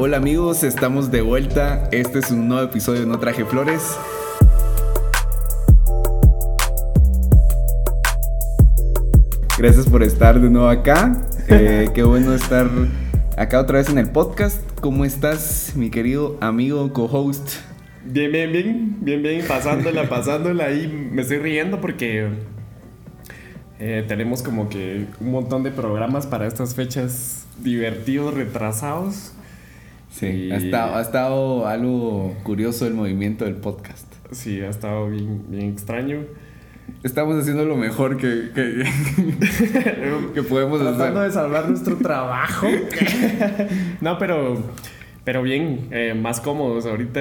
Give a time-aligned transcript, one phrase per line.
[0.00, 1.88] Hola amigos, estamos de vuelta.
[1.90, 3.98] Este es un nuevo episodio de No Traje Flores.
[9.58, 11.20] Gracias por estar de nuevo acá.
[11.48, 12.70] Eh, qué bueno estar
[13.36, 14.62] acá otra vez en el podcast.
[14.80, 17.56] ¿Cómo estás, mi querido amigo co-host?
[18.04, 20.66] Bien, bien, bien, bien, bien, pasándola, pasándola.
[20.66, 22.28] Ahí me estoy riendo porque
[23.80, 29.32] eh, tenemos como que un montón de programas para estas fechas divertidos, retrasados.
[30.10, 34.06] Sí, Y- ha, estado, ha estado algo curioso el movimiento del podcast.
[34.32, 36.20] Sí, ha estado bien, bien extraño.
[37.02, 38.84] Estamos haciendo lo mejor que, que,
[40.34, 41.28] que podemos Tratando hacer.
[41.28, 42.66] de salvar nuestro trabajo.
[44.00, 44.56] no, pero,
[45.24, 47.20] pero bien, eh, más cómodos ahorita,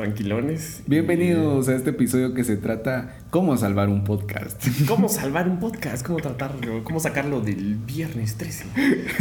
[0.00, 0.82] tranquilones.
[0.86, 4.66] Bienvenidos a este episodio que se trata cómo salvar un podcast.
[4.88, 6.06] ¿Cómo salvar un podcast?
[6.06, 6.82] ¿Cómo tratarlo?
[6.84, 8.64] ¿Cómo sacarlo del viernes 13?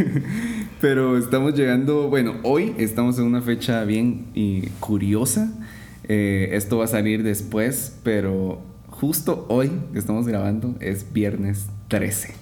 [0.81, 5.51] Pero estamos llegando, bueno, hoy estamos en una fecha bien y curiosa.
[6.07, 12.33] Eh, esto va a salir después, pero justo hoy que estamos grabando es viernes 13.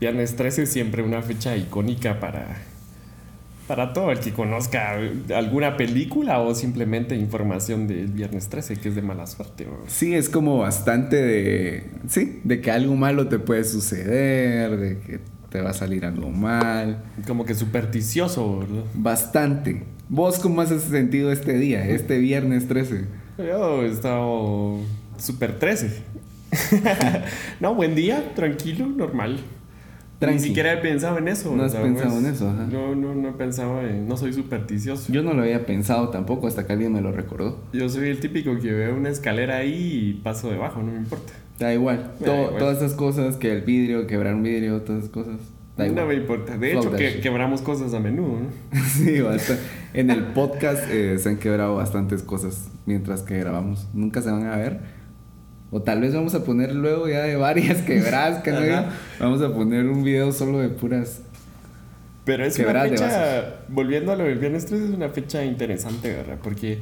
[0.00, 2.58] Viernes 13 es siempre una fecha icónica para,
[3.70, 4.98] para todo el que conozca
[5.32, 9.68] alguna película o simplemente información del Viernes 13, que es de mala suerte.
[9.86, 15.20] Sí, es como bastante de, sí, de que algo malo te puede suceder, de que
[15.50, 17.04] te va a salir algo mal.
[17.28, 18.82] Como que supersticioso, ¿verdad?
[18.94, 19.84] Bastante.
[20.08, 23.04] ¿Vos cómo has sentido este día, este viernes 13?
[23.38, 24.78] Yo he estado
[25.16, 26.02] super 13.
[27.60, 29.38] no, buen día, tranquilo, normal.
[30.20, 30.38] Tranqui.
[30.38, 31.56] Ni siquiera he pensado en eso.
[31.56, 31.92] No has ¿sabes?
[31.92, 32.66] pensado en eso, ajá.
[32.70, 34.06] No, no, no he pensado en...
[34.06, 35.10] No soy supersticioso.
[35.10, 37.58] Yo no lo había pensado tampoco hasta que alguien me lo recordó.
[37.72, 41.32] Yo soy el típico que veo una escalera ahí y paso debajo, no me importa.
[41.58, 42.12] Da igual.
[42.22, 45.36] Todas esas cosas, que el vidrio, quebrar un vidrio, todas esas cosas.
[45.78, 46.06] Da no igual.
[46.08, 46.58] me importa.
[46.58, 48.84] De hecho, que, quebramos cosas a menudo, ¿no?
[48.88, 49.56] sí, basta.
[49.94, 53.88] En el podcast eh, se han quebrado bastantes cosas mientras que grabamos.
[53.94, 54.99] Nunca se van a ver.
[55.70, 58.60] O tal vez vamos a poner luego ya de varias quebradas que no.
[59.18, 61.20] Vamos a poner un video solo de puras.
[62.24, 65.44] Pero es Quebradas una de fecha, volviendo a lo del viernes 3, es una fecha
[65.44, 66.38] interesante, ¿verdad?
[66.42, 66.78] Porque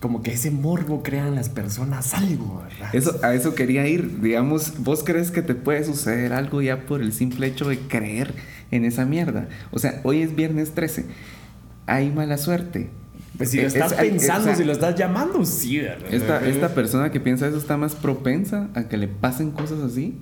[0.00, 2.94] como que ese morbo crean las personas algo, ¿verdad?
[2.94, 4.20] Eso, a eso quería ir.
[4.20, 8.34] Digamos, ¿vos crees que te puede suceder algo ya por el simple hecho de creer
[8.70, 9.48] en esa mierda?
[9.72, 11.06] O sea, hoy es viernes 13.
[11.86, 12.90] Hay mala suerte.
[13.36, 16.12] Pues si lo Es- estás es- pensando, o sea, si lo estás llamando, sí, ¿verdad?
[16.12, 20.18] Esta, esta persona que piensa eso está más propensa a que le pasen cosas así.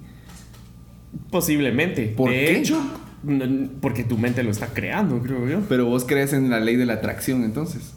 [1.30, 2.06] Posiblemente.
[2.08, 2.56] ¿Por de qué?
[2.58, 2.80] hecho,
[3.80, 5.60] porque tu mente lo está creando, creo yo.
[5.68, 7.94] Pero vos crees en la ley de la atracción entonces.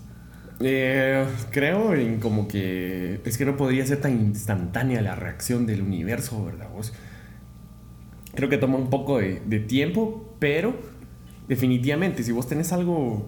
[0.59, 5.81] Eh, creo en como que es que no podría ser tan instantánea la reacción del
[5.81, 6.67] universo, ¿verdad?
[6.73, 6.93] Vos?
[8.33, 10.75] Creo que toma un poco de, de tiempo, pero
[11.47, 13.27] definitivamente si vos tenés algo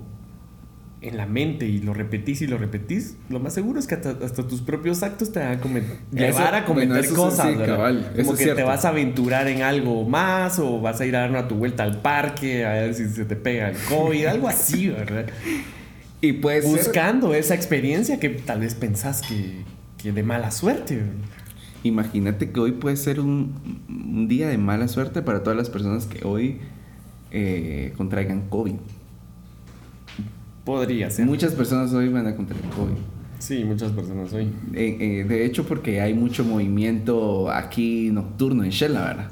[1.02, 4.18] en la mente y lo repetís y lo repetís, lo más seguro es que hasta,
[4.24, 8.36] hasta tus propios actos te van a comet- llevar a cometer cosas, sí, cabal, Como
[8.36, 11.48] que te vas a aventurar en algo más o vas a ir a dar una
[11.48, 15.28] tu vuelta al parque a ver si se te pega el COVID, algo así, ¿verdad?
[16.22, 16.72] Y puede ser.
[16.72, 19.64] buscando esa experiencia que tal vez pensás que,
[19.98, 21.02] que de mala suerte.
[21.84, 23.56] Imagínate que hoy puede ser un,
[23.88, 26.58] un día de mala suerte para todas las personas que hoy
[27.32, 28.76] eh, contraigan COVID.
[30.70, 31.26] Podría ser.
[31.26, 32.94] Muchas personas hoy van a contraer COVID.
[33.40, 34.52] Sí, muchas personas hoy.
[34.76, 39.32] Eh, eh, de hecho, porque hay mucho movimiento aquí nocturno en Shell, la verdad.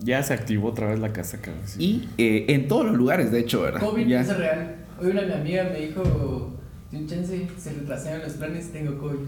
[0.00, 1.82] Ya se activó otra vez la casa sí.
[1.82, 3.80] Y eh, en todos los lugares, de hecho, ¿verdad?
[3.80, 4.20] COVID Ya.
[4.20, 4.76] es real.
[5.00, 6.52] Hoy una mi amiga me dijo,
[6.92, 9.18] de un chance, se retrasaron los planes, tengo COVID.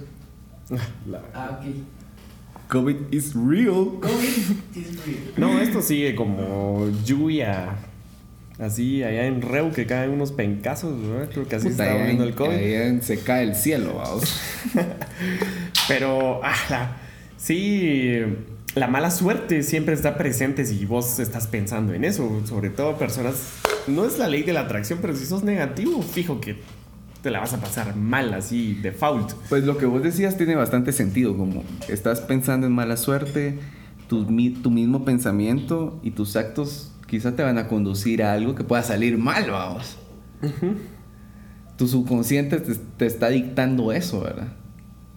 [1.10, 1.74] La- Ah, ok.
[2.68, 3.98] COVID is real.
[4.02, 5.18] COVID is real.
[5.38, 7.74] No, esto sigue como lluvia.
[8.58, 11.28] Así, allá en Reu, que caen unos pencazos, ¿verdad?
[11.32, 12.48] Creo que así Puta, está en- el COVID.
[12.56, 14.40] allá en- se cae el cielo, vamos.
[15.88, 16.96] Pero, ah, la-
[17.36, 18.18] sí,
[18.74, 22.42] la mala suerte siempre está presente si vos estás pensando en eso.
[22.46, 23.34] Sobre todo personas,
[23.86, 26.56] no es la ley de la atracción, pero si sos negativo, fijo que
[27.22, 29.32] te la vas a pasar mal así, default.
[29.48, 33.58] Pues lo que vos decías tiene bastante sentido, como estás pensando en mala suerte,
[34.08, 34.24] tu,
[34.62, 38.82] tu mismo pensamiento y tus actos quizá te van a conducir a algo que pueda
[38.84, 39.96] salir mal, vamos.
[41.76, 44.52] Tu subconsciente te, te está dictando eso, ¿verdad?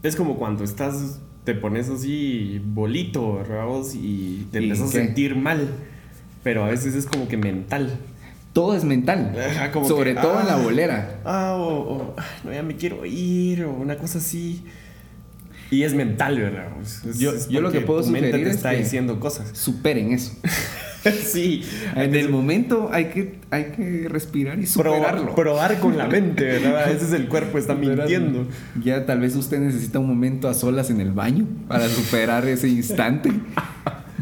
[0.03, 3.65] Es como cuando estás, te pones así bolito, ¿verdad?
[3.65, 3.93] vos?
[3.95, 5.67] Y te ¿Y empiezas a sentir mal.
[6.43, 7.97] Pero a veces es como que mental.
[8.53, 10.61] Todo es mental, Ajá, como sobre que, todo en la ah.
[10.61, 11.19] bolera.
[11.23, 11.67] Ah, o,
[11.97, 14.63] o, "Ay, no, ya me quiero ir, o una cosa así.
[15.69, 16.67] Y es mental, ¿verdad?
[16.81, 19.57] Es- Yo- es yo lo que puedo sugerir te es está que- diciendo cosas.
[19.57, 20.33] Superen eso.
[21.25, 21.63] sí.
[21.95, 25.35] En el momento hay que, hay que respirar y superarlo.
[25.35, 26.83] Probar, con la mente, ¿verdad?
[26.85, 28.47] A veces el cuerpo está mintiendo.
[28.83, 32.67] Ya tal vez usted necesita un momento a solas en el baño para superar ese
[32.69, 33.31] instante.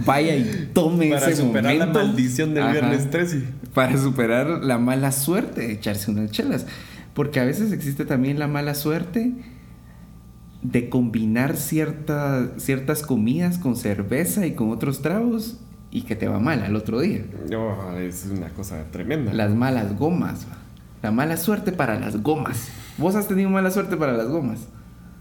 [0.05, 1.99] Vaya y tome Para ese superar la momento.
[2.07, 2.71] maldición del Ajá.
[2.71, 3.43] viernes 13.
[3.73, 6.65] Para superar la mala suerte de echarse unas chelas.
[7.13, 9.33] Porque a veces existe también la mala suerte
[10.61, 15.57] de combinar cierta- ciertas comidas con cerveza y con otros tragos
[15.91, 17.21] y que te va mal al otro día.
[17.49, 19.33] No, es una cosa tremenda.
[19.33, 20.45] Las malas gomas.
[20.45, 20.57] va.
[21.01, 22.69] La mala suerte para las gomas.
[22.97, 24.67] ¿Vos has tenido mala suerte para las gomas?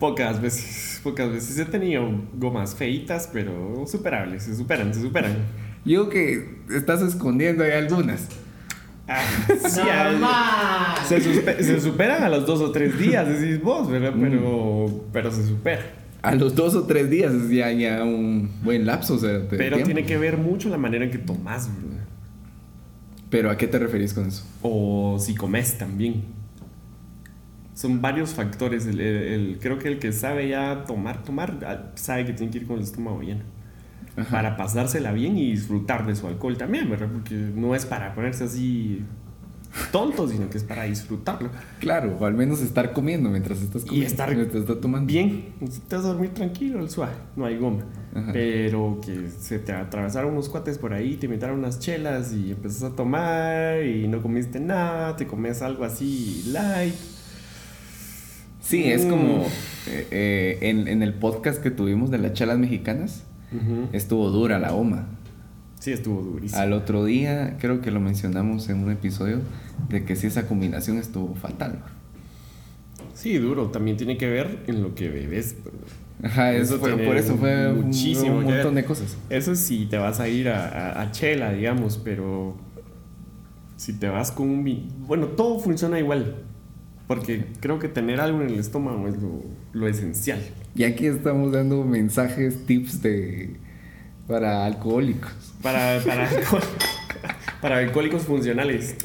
[0.01, 2.03] Pocas veces, pocas veces he tenido
[2.35, 5.33] gomas feitas, pero superables, se superan, se superan.
[5.85, 8.29] Yo que estás escondiendo ahí algunas.
[9.09, 9.23] Ah,
[9.69, 10.97] sí, al- ¡Normal!
[11.07, 11.21] se,
[11.63, 14.13] se superan a los dos o tres días, decís vos, ¿verdad?
[14.21, 15.81] Pero, pero se supera.
[16.23, 19.15] A los dos o tres días es ya, ya un buen lapso.
[19.15, 19.85] o sea, Pero tiempo.
[19.85, 22.05] tiene que ver mucho la manera en que tomás, ¿verdad?
[23.31, 24.45] Pero ¿a qué te referís con eso?
[24.63, 26.23] O si comes también.
[27.75, 28.87] Son varios factores.
[28.87, 32.51] El- el- el- creo que el que sabe ya tomar, tomar, ah, sabe que tiene
[32.51, 33.43] que ir con el estómago lleno.
[34.17, 34.31] Ajá.
[34.31, 37.09] Para pasársela bien y disfrutar de su alcohol también, ¿verdad?
[37.13, 39.05] Porque no es para ponerse así
[39.93, 41.51] tonto, sino que es para disfrutarlo.
[41.81, 44.07] Claro, o al menos estar comiendo mientras estás Y comiendo.
[44.11, 45.07] estar mientras estás tomando.
[45.07, 45.53] Bien,
[45.89, 47.85] te vas a dormir tranquilo, el suave, no hay goma.
[48.15, 48.33] Ajá.
[48.33, 52.83] Pero que se te atravesaron unos cuates por ahí, te invitaron unas chelas y empezás
[52.85, 56.95] a tomar y no comiste nada, te comes algo así light.
[58.61, 59.11] Sí, es Mm.
[59.11, 59.45] como
[59.87, 63.23] eh, eh, en, en el podcast que tuvimos de las chelas mexicanas,
[63.93, 65.07] estuvo dura la goma.
[65.79, 66.61] Sí, estuvo durísimo.
[66.61, 69.41] Al otro día, creo que lo mencionamos en un episodio,
[69.89, 71.83] de que sí esa combinación estuvo fatal.
[73.15, 75.57] Sí, duro, también tiene que ver en lo que bebes.
[75.63, 75.77] pero
[76.23, 78.55] Ajá, eso Eso fue- por eso fue un- muchísimo un ver.
[78.57, 79.17] montón de cosas.
[79.31, 82.57] Eso sí, te vas a ir a, a- a chela, digamos, pero
[83.77, 84.89] si te vas con un...
[85.07, 86.43] Bueno, todo funciona igual.
[87.07, 89.43] Porque creo que tener algo en el estómago es lo,
[89.73, 90.41] lo esencial.
[90.75, 93.57] Y aquí estamos dando mensajes, tips de
[94.29, 95.33] para alcohólicos.
[95.63, 96.63] Para, para, alcohol-
[97.61, 98.97] para alcohólicos funcionales.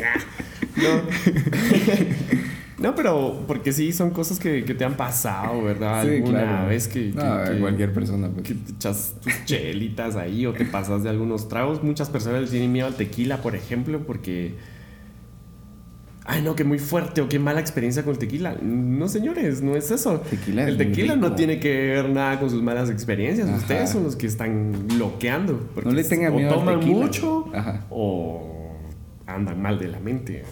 [0.75, 1.01] No.
[2.89, 6.03] no, pero porque sí, son cosas que, que te han pasado, ¿verdad?
[6.03, 6.67] Sí, Alguna claro.
[6.67, 8.29] vez que, que- No, que- cualquier persona.
[8.29, 8.45] pues.
[8.47, 11.83] que te echas tus chelitas ahí o te pasas de algunos tragos.
[11.83, 14.55] Muchas personas tienen miedo al tequila, por ejemplo, porque...
[16.25, 18.55] Ay, no, que muy fuerte o qué mala experiencia con el tequila.
[18.61, 20.19] No, señores, no es eso.
[20.21, 23.47] Tequila el tequila no tiene que ver nada con sus malas experiencias.
[23.49, 23.57] Ajá.
[23.57, 25.69] Ustedes son los que están bloqueando.
[25.73, 27.85] porque No le tengan o miedo al toman mucho Ajá.
[27.89, 28.77] o
[29.27, 30.43] andan mal de la mente.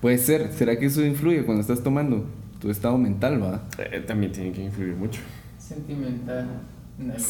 [0.00, 0.50] Puede ser.
[0.52, 2.24] ¿Será que eso influye cuando estás tomando?
[2.60, 3.68] Tu estado mental, ¿va?
[3.78, 5.20] Eh, también tiene que influir mucho.
[5.58, 6.48] Sentimental
[6.98, 7.26] en algunos.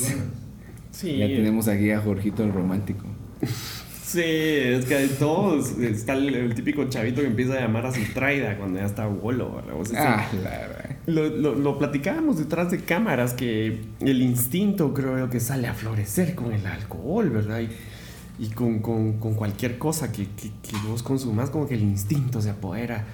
[0.92, 3.04] Sí, Ya tenemos aquí a Jorgito el romántico.
[4.06, 5.76] Sí, es que hay todos.
[5.80, 9.06] Está el, el típico chavito que empieza a llamar a su traida cuando ya está
[9.06, 9.56] bolo.
[9.56, 9.74] ¿verdad?
[9.80, 10.36] O sea, Ah, sí.
[10.44, 10.96] la verdad.
[11.06, 16.36] Lo, lo, lo platicábamos detrás de cámaras que el instinto creo que sale a florecer
[16.36, 17.60] con el alcohol, ¿verdad?
[17.60, 21.82] Y, y con, con- con cualquier cosa que, que, que vos consumas, como que el
[21.82, 23.04] instinto se apodera.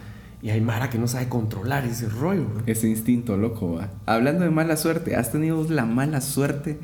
[0.43, 2.49] Y hay Mara que no sabe controlar ese rollo.
[2.67, 3.91] Ese instinto loco, ¿va?
[4.05, 6.79] Hablando de mala suerte, ¿has tenido la mala suerte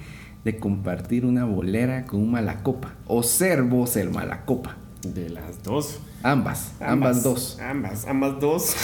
[0.48, 2.94] de compartir una bolera con un malacopa?
[3.06, 4.78] ¿O ser vos el malacopa?
[5.02, 6.00] De las dos.
[6.22, 7.58] Ambas, ambas, dos.
[7.60, 8.74] Ambas, ambas dos.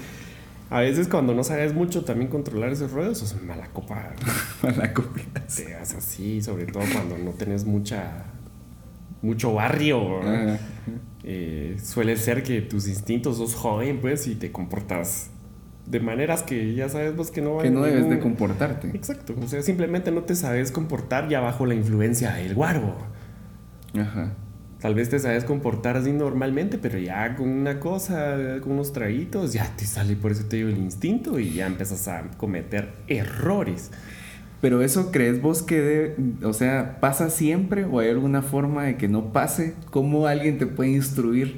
[0.70, 4.10] a veces cuando no sabes mucho también controlar esos rollos, sos mala copa.
[4.62, 5.56] Malacopitas.
[5.56, 8.26] Te das así, sobre todo cuando no tenés mucha
[9.22, 10.20] mucho barrio.
[10.20, 10.58] Ajá.
[11.24, 15.30] Eh, suele ser que tus instintos sos joven, pues, y te comportas
[15.90, 18.88] de maneras que ya sabes vos que no van Que no debes de comportarte.
[18.88, 19.34] Exacto.
[19.42, 22.94] O sea, simplemente no te sabes comportar ya bajo la influencia del guaro.
[23.98, 24.32] Ajá.
[24.80, 29.52] Tal vez te sabes comportar así normalmente, pero ya con una cosa, con unos traguitos,
[29.52, 33.90] ya te sale, por eso te digo, el instinto y ya empiezas a cometer errores.
[34.60, 38.96] Pero eso crees vos que, de- o sea, pasa siempre o hay alguna forma de
[38.96, 39.74] que no pase?
[39.90, 41.56] ¿Cómo alguien te puede instruir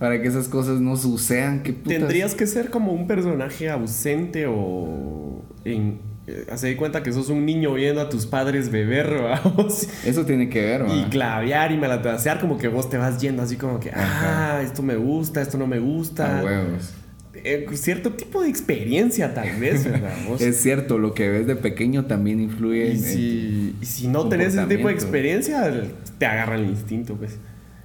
[0.00, 1.62] para que esas cosas no sucedan?
[1.62, 1.98] ¿Qué putas?
[1.98, 7.28] Tendrías que ser como un personaje ausente o en, eh, hacer de cuenta que sos
[7.28, 9.86] un niño viendo a tus padres beber, vamos.
[10.04, 10.94] Eso tiene que ver, ¿va?
[10.96, 14.56] Y clavear y malatrasear, como que vos te vas yendo así como que, Ajá.
[14.58, 16.40] ah, esto me gusta, esto no me gusta.
[16.40, 16.94] A huevos.
[17.32, 20.12] Eh, cierto tipo de experiencia tal vez, ¿verdad?
[20.28, 24.08] Vos- Es cierto, lo que ves de pequeño también influye Y en- si, y si
[24.08, 25.70] no tenés ese tipo de experiencia,
[26.18, 27.38] te agarra el instinto, pues.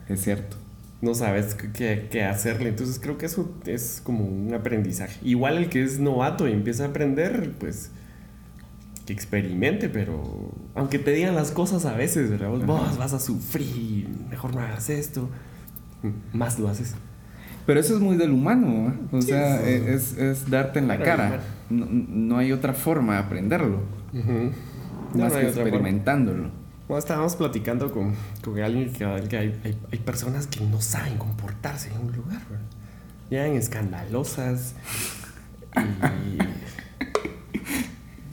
[0.10, 0.58] Es cierto.
[1.06, 2.70] No sabes qué- qué, hacerle.
[2.70, 5.20] Entonces creo que eso es como un aprendizaje.
[5.24, 7.92] Igual el que es novato y empieza a aprender, pues
[9.06, 12.50] que experimente, pero aunque te digan las cosas a veces, ¿verdad?
[12.50, 15.30] Vos, vos vas a sufrir, mejor no hagas esto,
[16.34, 16.96] más lo haces.
[17.68, 18.94] Pero eso es muy del humano, ¿eh?
[19.12, 19.70] o Sí, sea, sí.
[19.88, 21.40] es, es darte en la cara.
[21.70, 23.82] No, no hay otra forma de aprenderlo.
[24.12, 25.90] No, más no que otra forma.
[26.88, 31.18] Bueno, estábamos platicando con, con alguien que, que hay, hay, hay personas que no saben
[31.18, 32.66] comportarse en un lugar, ¿verdad?
[33.30, 34.76] Llegan escandalosas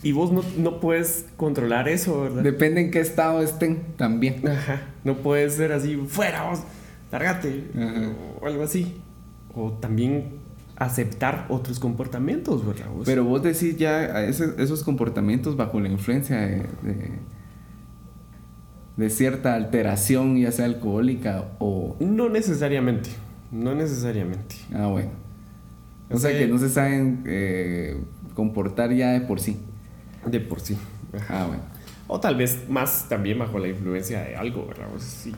[0.02, 2.42] y, y vos no, no puedes controlar eso, ¿verdad?
[2.42, 4.46] Depende en qué estado estén también.
[4.46, 6.60] Ajá, no puedes ser así, fuera vos,
[7.10, 7.70] lárgate,
[8.40, 9.00] o algo así.
[9.54, 10.40] O también
[10.76, 12.86] aceptar otros comportamientos, ¿verdad?
[12.94, 13.04] vos?
[13.06, 17.12] Pero vos decís ya esos comportamientos bajo la influencia de, de,
[18.96, 21.96] de cierta alteración, ya sea alcohólica o...
[22.00, 23.10] No necesariamente,
[23.50, 24.56] no necesariamente.
[24.74, 25.10] Ah, bueno.
[26.10, 27.96] O O sea sea, que no se saben eh,
[28.34, 29.56] comportar ya de por sí.
[30.26, 30.76] De por sí.
[31.28, 31.62] Ah, bueno.
[32.06, 34.88] O tal vez más también bajo la influencia de algo, ¿verdad?
[34.94, 35.32] O sea, sí,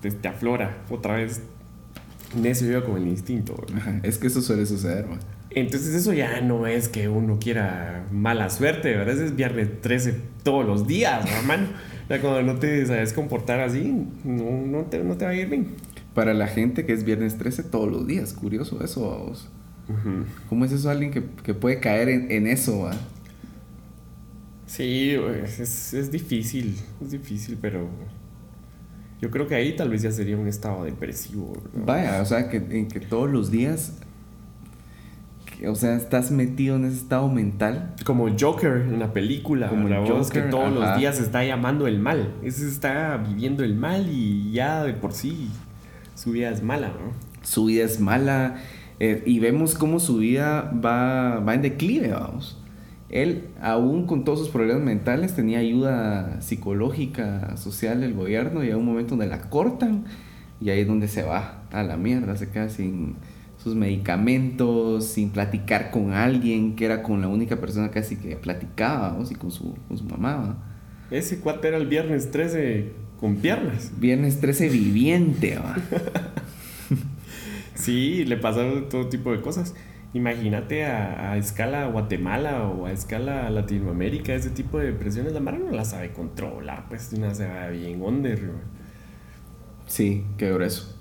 [0.00, 1.42] te, te aflora otra vez
[2.40, 3.54] necio yo con el instinto.
[4.02, 5.18] Es que eso suele suceder, man.
[5.50, 9.14] Entonces eso ya no es que uno quiera mala suerte, ¿verdad?
[9.14, 11.68] Ese es viernes 13 todos los días, ¿no, hermano.
[12.08, 15.48] Ya cuando no te sabes comportar así, no, no, te, no te va a ir
[15.48, 15.68] bien.
[16.14, 19.48] Para la gente que es viernes 13 todos los días, curioso eso, vamos.
[20.48, 22.96] ¿Cómo es eso alguien que, que puede caer en, en eso, va?
[24.66, 27.88] Sí, pues, es, es difícil, es difícil, pero
[29.20, 31.54] yo creo que ahí tal vez ya sería un estado depresivo.
[31.74, 33.98] Vaya, o sea, que, en que todos los días,
[35.66, 37.94] o sea, estás metido en ese estado mental.
[38.04, 40.90] Como Joker en la película, Como el Joker, que todos ajá.
[40.90, 42.34] los días está llamando el mal.
[42.42, 45.50] Ese está viviendo el mal y ya de por sí
[46.14, 47.12] su vida es mala, ¿no?
[47.42, 48.56] Su vida es mala
[49.00, 52.60] eh, y vemos cómo su vida va, va en declive, vamos.
[53.10, 58.74] Él, aún con todos sus problemas mentales, tenía ayuda psicológica, social del gobierno y hay
[58.74, 60.04] un momento donde la cortan
[60.60, 63.16] y ahí es donde se va a la mierda, se queda sin
[63.64, 69.08] sus medicamentos, sin platicar con alguien, que era con la única persona casi que platicaba,
[69.08, 70.36] vamos, y con su, con su mamá.
[70.36, 70.56] ¿va?
[71.10, 73.90] Ese cuate era el viernes 13 con piernas.
[73.98, 75.76] Viernes 13 viviente, ¿va?
[77.74, 79.74] Sí, le pasaron todo tipo de cosas.
[80.12, 85.58] Imagínate a, a escala Guatemala o a escala Latinoamérica, ese tipo de depresiones, la Mara
[85.58, 88.52] no la sabe controlar, pues una se va bien under.
[89.86, 90.93] Sí, qué grueso.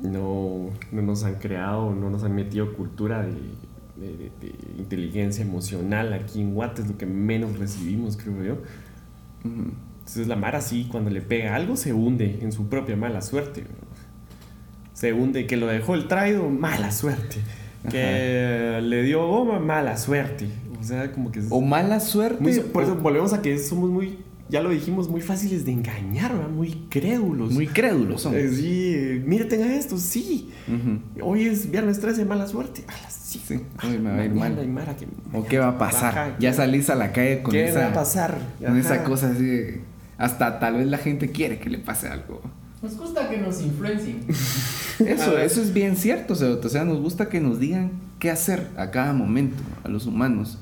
[0.00, 5.44] No, no nos han creado, no nos han metido cultura de, de- de- de inteligencia
[5.44, 8.56] emocional aquí en Guate, es lo que menos recibimos, creo yo.
[9.44, 13.64] Entonces la Mara sí, cuando le pega algo, se hunde en su propia mala suerte.
[14.92, 17.36] Se hunde, que lo dejó el traído, mala suerte.
[17.90, 20.48] Que le dio goma, mala suerte.
[20.80, 21.40] O sea, como que...
[21.40, 22.40] es O mala suerte.
[22.42, 24.18] muy- por eso volvemos a que somos muy,
[24.52, 26.48] ya lo dijimos, muy fáciles de engañar, ¿verdad?
[26.50, 27.50] muy crédulos.
[27.52, 28.34] muy crédulos son.
[28.36, 30.50] Eh, sí, eh, mire, tenga esto, sí.
[31.20, 32.84] Hoy es viernes 13, mala suerte.
[32.86, 33.40] Ala, sí.
[33.44, 34.58] Sí, hoy me va a ir mal.
[34.58, 36.36] hay Mara que- ¿O qué va a pasar?
[36.38, 38.38] Ya ¿qué- salís a la calle con ¿Qué esa, va a pasar?
[38.64, 39.80] con esa cosa así de-
[40.18, 42.42] Hasta tal vez la gente quiere que le pase algo.
[42.82, 44.20] Nos gusta que nos influencien.
[45.06, 47.90] Eso, eso es bien cierto, o sea, nos gusta que nos digan
[48.20, 50.58] qué hacer a cada momento, a los humanos.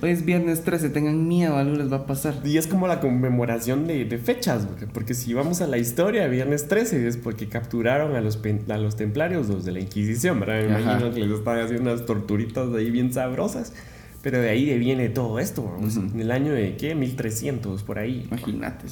[0.00, 2.34] Hoy es viernes 13, tengan miedo, algo les va a pasar.
[2.44, 6.28] Y es como la conmemoración de, de fechas, porque, porque si vamos a la historia,
[6.28, 8.38] viernes 13 es porque capturaron a los,
[8.68, 10.62] a los templarios, los de la Inquisición, ¿verdad?
[10.68, 10.80] Me Ajá.
[10.82, 13.72] imagino que les estaban haciendo unas torturitas ahí bien sabrosas.
[14.22, 16.06] Pero de ahí viene todo esto, vamos, Ujú.
[16.14, 16.94] en el año de qué?
[16.94, 18.24] 1300, por ahí.
[18.30, 18.86] Imagínate.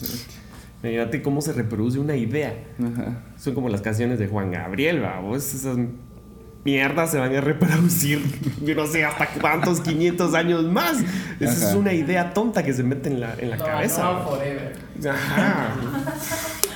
[0.83, 2.55] Imagínate cómo se reproduce una idea.
[2.81, 3.23] Ajá.
[3.37, 5.55] Son como las canciones de Juan Gabriel, vamos.
[5.55, 5.79] Esas
[6.67, 8.21] mierdas se van a reproducir,
[8.63, 10.99] yo no sé hasta cuántos 500 años más.
[11.41, 14.03] Esa es una idea tonta que se mete en la, en la no, cabeza.
[14.03, 14.73] no forever.
[15.09, 15.75] Ajá.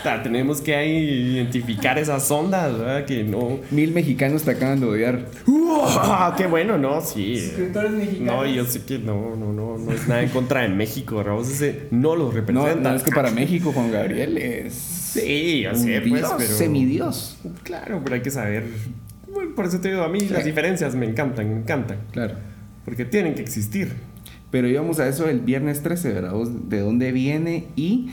[0.05, 0.97] Ta, tenemos que ahí
[1.35, 3.05] identificar esas ondas, ¿verdad?
[3.05, 3.59] Que no.
[3.71, 5.27] Mil mexicanos te acaban de odiar.
[5.47, 6.35] ¡Uah!
[6.37, 6.79] ¡Qué bueno!
[6.79, 7.35] No, sí.
[7.35, 8.35] Escritores mexicanos.
[8.35, 11.43] No, yo sé que no, no, no, no es nada en contra de México, Raúl.
[11.43, 12.91] Ese no lo No, representa.
[12.91, 16.51] no, es que para México Juan Gabriel es Sí, un sé, pues, dios, pero.
[16.57, 17.37] semidios.
[17.65, 18.65] Claro, pero hay que saber.
[19.55, 20.29] Por eso te digo, a mí Sí.
[20.31, 21.99] las diferencias me encantan, me encantan.
[22.13, 22.35] Claro.
[22.85, 23.93] Porque tienen que existir.
[24.51, 26.35] Pero íbamos a eso el viernes 13, ¿verdad?
[26.69, 27.67] ¿De dónde viene?
[27.77, 28.11] Y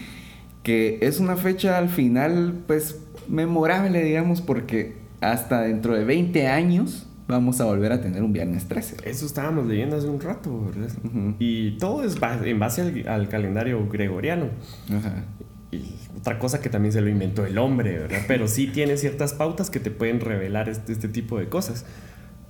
[0.63, 7.07] que es una fecha al final, pues, memorable, digamos, porque hasta dentro de 20 años
[7.27, 8.97] vamos a volver a tener un viernes 13.
[9.09, 10.89] Eso estábamos leyendo hace un rato, ¿verdad?
[11.03, 11.35] Ujú.
[11.39, 12.15] Y todo es
[12.45, 14.49] en base al, al calendario gregoriano.
[14.95, 15.23] Ajá.
[15.71, 15.83] Y
[16.17, 18.21] otra cosa que también se lo inventó el hombre, ¿verdad?
[18.27, 21.85] Pero sí tiene ciertas pautas que te pueden revelar este, este tipo de cosas.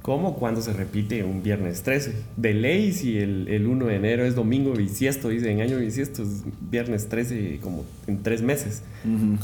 [0.03, 2.13] como cuando se repite un viernes 13.
[2.37, 6.23] De ley, si el, el 1 de enero es domingo bisiesto, dice en año bisiesto,
[6.23, 8.83] es viernes 13 como en tres meses.
[9.03, 9.37] Ujú.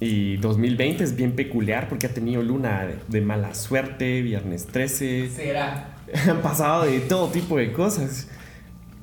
[0.00, 5.30] Y 2020 es bien peculiar porque ha tenido luna de, de mala suerte, viernes 13.
[5.30, 5.96] Será.
[6.28, 8.28] Han pasado de todo tipo de cosas.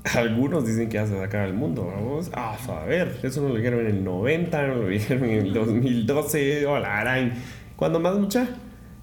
[0.16, 2.30] Algunos dicen que ya se va a acabar el mundo, vamos.
[2.34, 5.54] Ah, a ver, eso no lo dijeron en el 90, no lo dijeron en el
[5.54, 7.34] 2012, o la harán.
[7.76, 8.48] ¿Cuándo más mucha?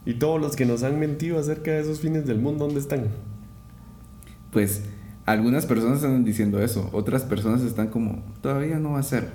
[0.07, 3.09] Y todos los que nos han mentido acerca de esos fines del mundo, ¿dónde están?
[4.51, 4.83] Pues
[5.27, 9.31] algunas personas están diciendo eso, otras personas están como, todavía no va a ser.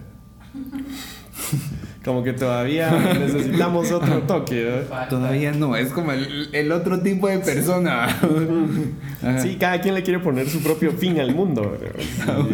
[2.09, 2.89] Como que todavía
[3.19, 4.81] necesitamos otro toque.
[4.89, 5.09] Falta.
[5.09, 8.07] Todavía no, es como el, el otro tipo de persona.
[9.43, 11.77] Sí, cada quien le quiere poner su propio fin al mundo.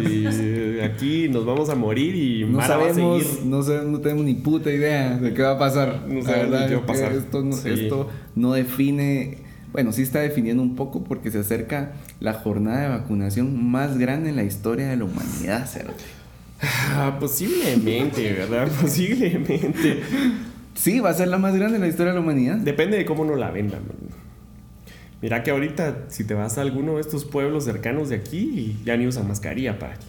[0.04, 3.46] Y eh, aquí nos vamos a morir y No Mara va a sabemos, seguir.
[3.46, 6.02] no, sé- no tenemos ni puta idea de qué va a pasar.
[6.06, 7.12] No sabemos qué va a pasar.
[7.12, 7.70] Esto no, Sí.
[7.70, 9.38] esto no define,
[9.72, 14.28] bueno, sí está definiendo un poco porque se acerca la jornada de vacunación más grande
[14.28, 16.04] en la historia de la humanidad, cerote.
[16.98, 18.68] Ah, posiblemente, ¿verdad?
[18.80, 20.00] Posiblemente.
[20.74, 22.56] Sí, va a ser la más grande en la historia de la humanidad.
[22.56, 23.82] Depende de cómo nos la vendan.
[25.22, 28.96] Mira que ahorita, si te vas a alguno de estos pueblos cercanos de aquí, ya
[28.96, 30.06] ni usan mascarilla para aquí.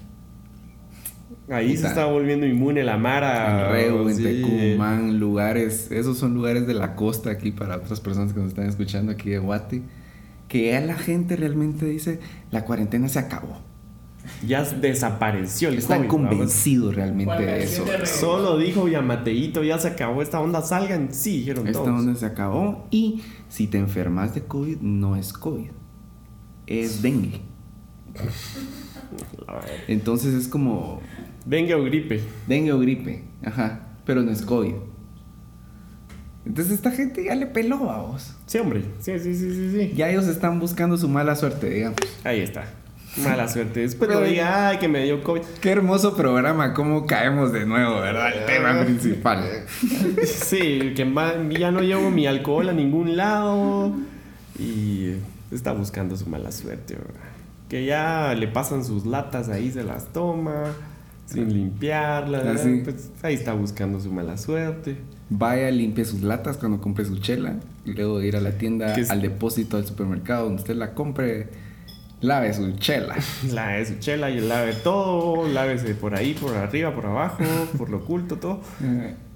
[1.49, 3.67] Ahí se está volviendo inmune la mara.
[3.67, 4.23] En Reu, en sí.
[4.23, 8.67] Tecumán, lugares, esos son lugares de la costa aquí para otras personas que nos están
[8.67, 9.81] escuchando aquí de Guate,
[10.49, 12.19] que ya la gente realmente dice,
[12.51, 13.61] la cuarentena se acabó.
[14.45, 16.29] Ya desapareció el Están COVID, vamos.
[16.29, 17.85] convencidos realmente ¿Cuál de eso.
[17.85, 18.05] de?
[18.05, 21.13] Solo dijo Yamateito, ya se acabó esta onda, salgan.
[21.13, 21.99] Sí, dijeron Esta todos.
[21.99, 25.69] onda se acabó y si te enfermas de COVID, no es COVID,
[26.67, 27.41] es dengue.
[29.87, 31.01] Entonces es como
[31.45, 32.21] Dengue o gripe.
[32.47, 34.73] dengue o gripe, ajá, pero no es COVID.
[36.45, 38.35] Entonces esta gente ya le peló a vos.
[38.45, 38.83] Sí, hombre.
[38.99, 39.93] Sí, sí, sí, sí, sí.
[39.95, 41.99] Ya ellos están buscando su mala suerte, digamos.
[42.23, 42.65] Ahí está.
[43.23, 43.81] Mala suerte.
[43.81, 45.41] Después no diga, ay, que me dio COVID.
[45.61, 48.33] Qué hermoso programa, cómo caemos de nuevo, ¿verdad?
[48.35, 49.43] El tema principal.
[50.25, 53.93] Sí, que ya no llevo mi alcohol a ningún lado.
[54.59, 55.13] Y
[55.51, 56.95] está buscando su mala suerte.
[56.95, 57.21] ¿verdad?
[57.69, 60.73] Que ya le pasan sus latas ahí, se las toma.
[61.25, 62.45] Sin limpiarlas.
[62.45, 62.81] Ah, sí.
[62.83, 64.97] Pues ahí está buscando su mala suerte.
[65.29, 67.55] Vaya, limpie sus latas cuando compre su chela.
[67.85, 71.47] Y luego ir a la tienda, al depósito del supermercado donde usted la compre.
[72.21, 73.15] Lave su chela.
[73.51, 75.47] Lave su chela y lave todo.
[75.47, 77.43] Lávese por ahí, por arriba, por abajo,
[77.77, 78.61] por lo oculto, todo.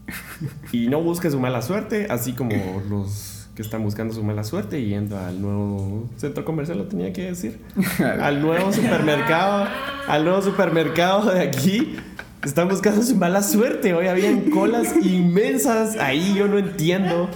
[0.74, 4.80] Y no busque su mala suerte, así como los que están buscando su mala suerte
[4.80, 7.62] y yendo al nuevo centro comercial, lo tenía que decir.
[8.00, 9.67] Al nuevo supermercado,
[10.08, 11.96] al nuevo supermercado de aquí.
[12.44, 13.94] Están buscando su mala suerte.
[13.94, 16.34] Hoy habían colas inmensas ahí.
[16.36, 17.30] Yo no entiendo.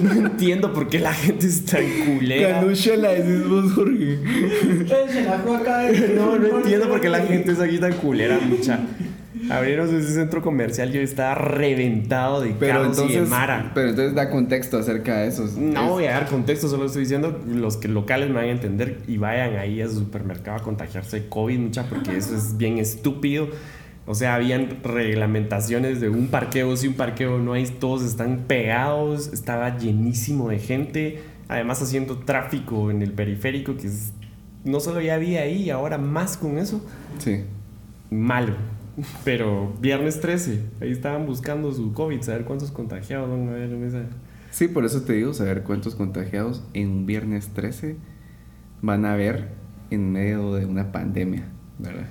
[0.00, 2.64] No entiendo por qué la gente es tan culera.
[2.74, 4.18] chela, decís vos, Jorge.
[5.24, 5.36] La
[6.14, 8.78] No, no entiendo por qué la gente es aquí tan culera, mucha.
[9.50, 13.72] Abrieron ese centro comercial, yo estaba reventado de Pero caos y de mara.
[13.74, 15.48] pero entonces da contexto acerca de eso.
[15.58, 18.50] No Es- voy a dar contexto, solo estoy diciendo los que locales me van a
[18.50, 22.56] entender y vayan ahí a su supermercado a contagiarse de COVID, mucha, porque eso es
[22.56, 23.48] bien estúpido.
[24.06, 29.32] O sea, habían reglamentaciones de un parqueo, si un parqueo no hay, todos están pegados,
[29.32, 34.12] estaba llenísimo de gente, además haciendo tráfico en el periférico, que es,
[34.64, 36.84] no solo ya había ahí, ahora más con eso
[37.18, 37.42] Sí.
[38.10, 38.54] malo.
[39.24, 43.84] Pero viernes 13, ahí estaban buscando su COVID, saber cuántos contagiados van a haber en
[43.84, 44.02] esa.
[44.50, 47.96] Sí, por eso te digo, saber cuántos contagiados en un viernes 13
[48.82, 49.48] van a haber
[49.90, 51.44] en medio de una pandemia,
[51.78, 52.06] ¿verdad?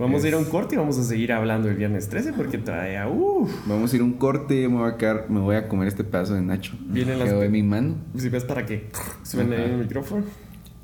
[0.00, 2.56] Vamos a ir a un corte y vamos a seguir hablando el viernes 13 porque
[2.56, 5.68] todavía, uff, Vamos a ir a un corte, me voy a, quedar- me voy a
[5.68, 6.72] comer este pedazo de nacho.
[6.86, 8.88] Vienen las- en mi mano si ves para que
[9.22, 9.64] suene Ajá.
[9.66, 10.24] el micrófono.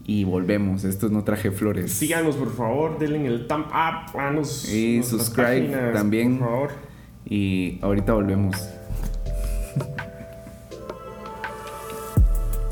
[0.09, 0.85] y volvemos.
[0.85, 1.91] Esto es No Traje Flores.
[1.93, 6.39] Síganos por favor, denle en el thumb up, danos Y nuestras subscribe páginas, también.
[6.39, 6.71] Por favor.
[7.25, 8.55] Y ahorita volvemos.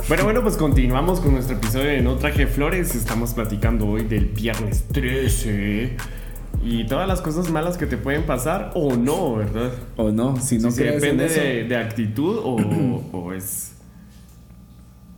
[0.09, 2.95] Bueno, bueno, pues continuamos con nuestro episodio de No Traje Flores.
[2.95, 5.97] Estamos platicando hoy del viernes 13
[6.64, 9.72] y todas las cosas malas que te pueden pasar o no, ¿verdad?
[9.96, 11.40] O no, si no Sí, en depende eso.
[11.40, 12.57] de, de actitud o,
[13.12, 13.74] o es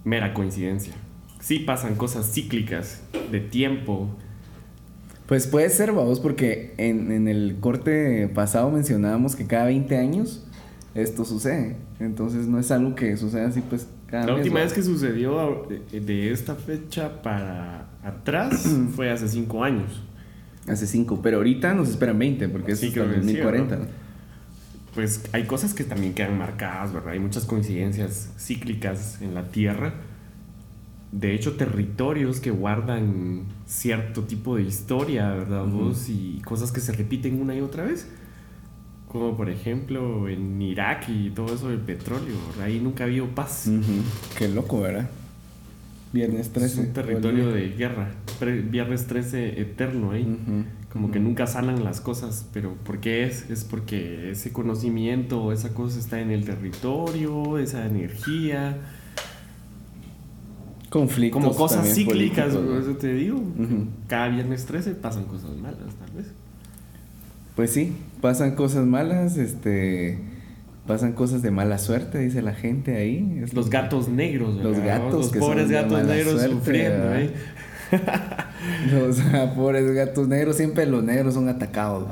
[0.04, 0.94] mera coincidencia.
[1.40, 4.08] Sí pasan cosas cíclicas de tiempo.
[5.26, 10.44] Pues puede ser, vamos, porque en, en el corte pasado mencionábamos que cada 20 años
[10.94, 11.76] esto sucede.
[12.00, 15.66] Entonces no es algo que sucede así, pues cada La mes, última vez que sucedió
[15.68, 20.02] de, de esta fecha para atrás fue hace cinco años.
[20.68, 23.36] Hace 5, pero ahorita nos esperan 20, porque es Sí, hasta creo el que sí,
[23.38, 23.76] 2040.
[23.76, 23.84] ¿no?
[24.94, 27.10] Pues hay cosas que también quedan marcadas, ¿verdad?
[27.12, 29.94] Hay muchas coincidencias cíclicas en la Tierra.
[31.12, 35.66] de hecho, territorios que guardan cierto tipo de historia, ¿verdad?
[35.66, 35.76] Ujú.
[35.88, 36.08] vos?
[36.08, 38.08] Y cosas que se repiten una y otra vez.
[39.08, 42.34] Como por ejemplo en Irak y todo eso del petróleo.
[42.48, 42.64] ¿verdad?
[42.66, 43.66] Ahí nunca ha habido paz.
[43.68, 44.02] Ujú.
[44.36, 45.08] Qué loco, ¿verdad?
[46.16, 46.66] Viernes 13.
[46.66, 48.10] Es un territorio de guerra.
[48.70, 50.22] Viernes 13 eterno ahí.
[50.22, 50.64] Ujú.
[50.90, 53.50] Como que nunca sanan las cosas, pero ¿por qué es?
[53.50, 58.78] Es porque ese conocimiento esa cosa está en el territorio, esa energía,
[60.88, 61.42] Conflictos.
[61.42, 63.42] como cosas cíclicas, por eso te digo.
[64.06, 66.28] Cada viernes 13 pasan cosas malas, tal vez.
[67.56, 70.18] Pues sí, pasan cosas malas, este.
[70.86, 73.40] Pasan cosas de mala suerte, dice la gente ahí.
[73.42, 74.98] Es Los lo- gatos negros, Los ¿verdad?
[75.00, 77.20] gatos los que pobres son gatos negros suerte, sufriendo, ¿verdad?
[77.22, 77.30] ¿eh?
[78.92, 82.08] Los ah, pobres gatos negros, siempre los negros son atacados.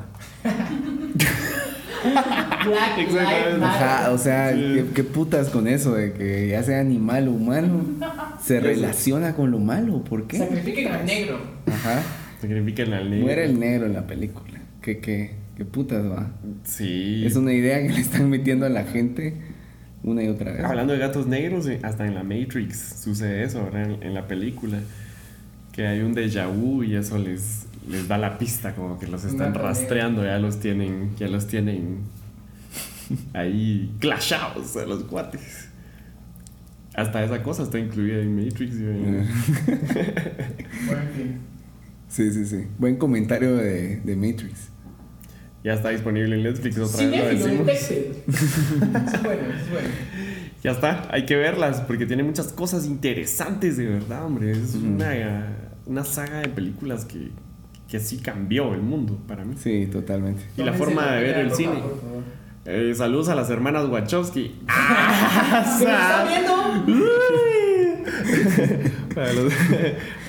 [2.05, 3.65] Black Exactamente.
[3.65, 4.59] Ajá, o sea, Sí.
[4.61, 7.85] ¿qué, qué putas con eso de que ya sea animal o humano
[8.43, 10.03] se relaciona con lo malo?
[10.05, 10.39] ¿Por qué?
[10.39, 11.39] Sacrifiquen al negro.
[11.67, 12.03] Ajá.
[12.41, 13.25] Sacrifican al negro.
[13.27, 14.61] Muere el negro en la película.
[14.83, 16.31] ¿Qué, qué, qué putas va?
[16.65, 17.25] Sí.
[17.25, 19.35] Es una idea que le están metiendo a la gente
[20.03, 20.65] una y otra vez.
[20.65, 23.91] Hablando de gatos negros, eh, hasta en la Matrix sucede eso, ¿verdad?
[23.91, 24.79] En, en la película.
[25.73, 29.25] Que hay un déjà vu y eso les, les da la pista, como que los
[29.25, 31.99] están rastreando, ya los tienen, ya los tienen
[33.33, 35.69] ahí clashados a los cuates.
[36.95, 38.77] Hasta esa cosa está incluida en Matrix.
[38.77, 39.27] y en-.
[42.09, 42.67] Sí, sí, sí.
[42.79, 44.69] Buen comentario de, de Matrix.
[45.65, 47.69] Ya está disponible en Netflix, otra vez lo decimos.
[48.27, 49.89] Es bueno, es bueno.
[50.63, 54.53] Ya está, hay que verlas porque tiene muchas cosas interesantes de verdad, hombre.
[54.53, 57.31] Es una, una saga de películas que,
[57.89, 59.55] que sí cambió el mundo para mí.
[59.59, 60.43] Sí, totalmente.
[60.59, 61.83] Y la forma de ver el ropa, cine.
[62.67, 64.61] Eh, saludos a las hermanas Wachowski.
[65.79, 66.85] ¿Se me está viendo?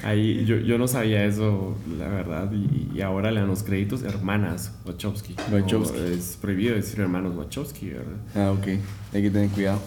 [0.04, 4.04] Ahí yo, yo no sabía eso, la verdad, y, y ahora le dan los créditos
[4.04, 5.36] hermanas Wachowski.
[5.52, 5.98] Wachowski.
[5.98, 8.18] No, es prohibido decir hermanos Wachowski, ¿verdad?
[8.36, 8.68] Ah, ok.
[9.14, 9.80] Hay que tener cuidado.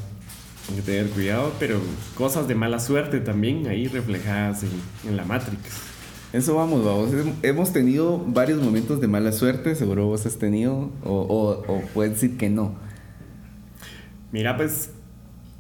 [0.71, 1.81] Hay que tener cuidado, pero
[2.14, 4.71] cosas de mala suerte también ahí reflejadas en,
[5.09, 5.61] en la Matrix.
[6.33, 7.11] Eso vamos, vamos.
[7.14, 11.81] Hem- Hemos tenido varios momentos de mala suerte, seguro vos has tenido, o, o, o
[11.94, 12.75] puedes decir que no.
[14.31, 14.90] Mira, pues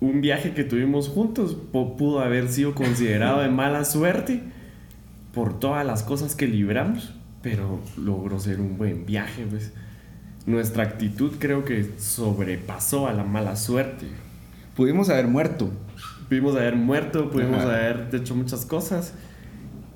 [0.00, 4.42] un viaje que tuvimos juntos pudo haber sido considerado de mala suerte
[5.32, 9.72] por todas las cosas que libramos, pero logró ser un buen viaje, pues.
[10.46, 14.06] Nuestra actitud creo que sobrepasó a la mala suerte.
[14.74, 15.70] Pudimos haber muerto.
[16.28, 17.74] Pudimos haber muerto, pudimos Ajá.
[17.74, 19.14] haber hecho muchas cosas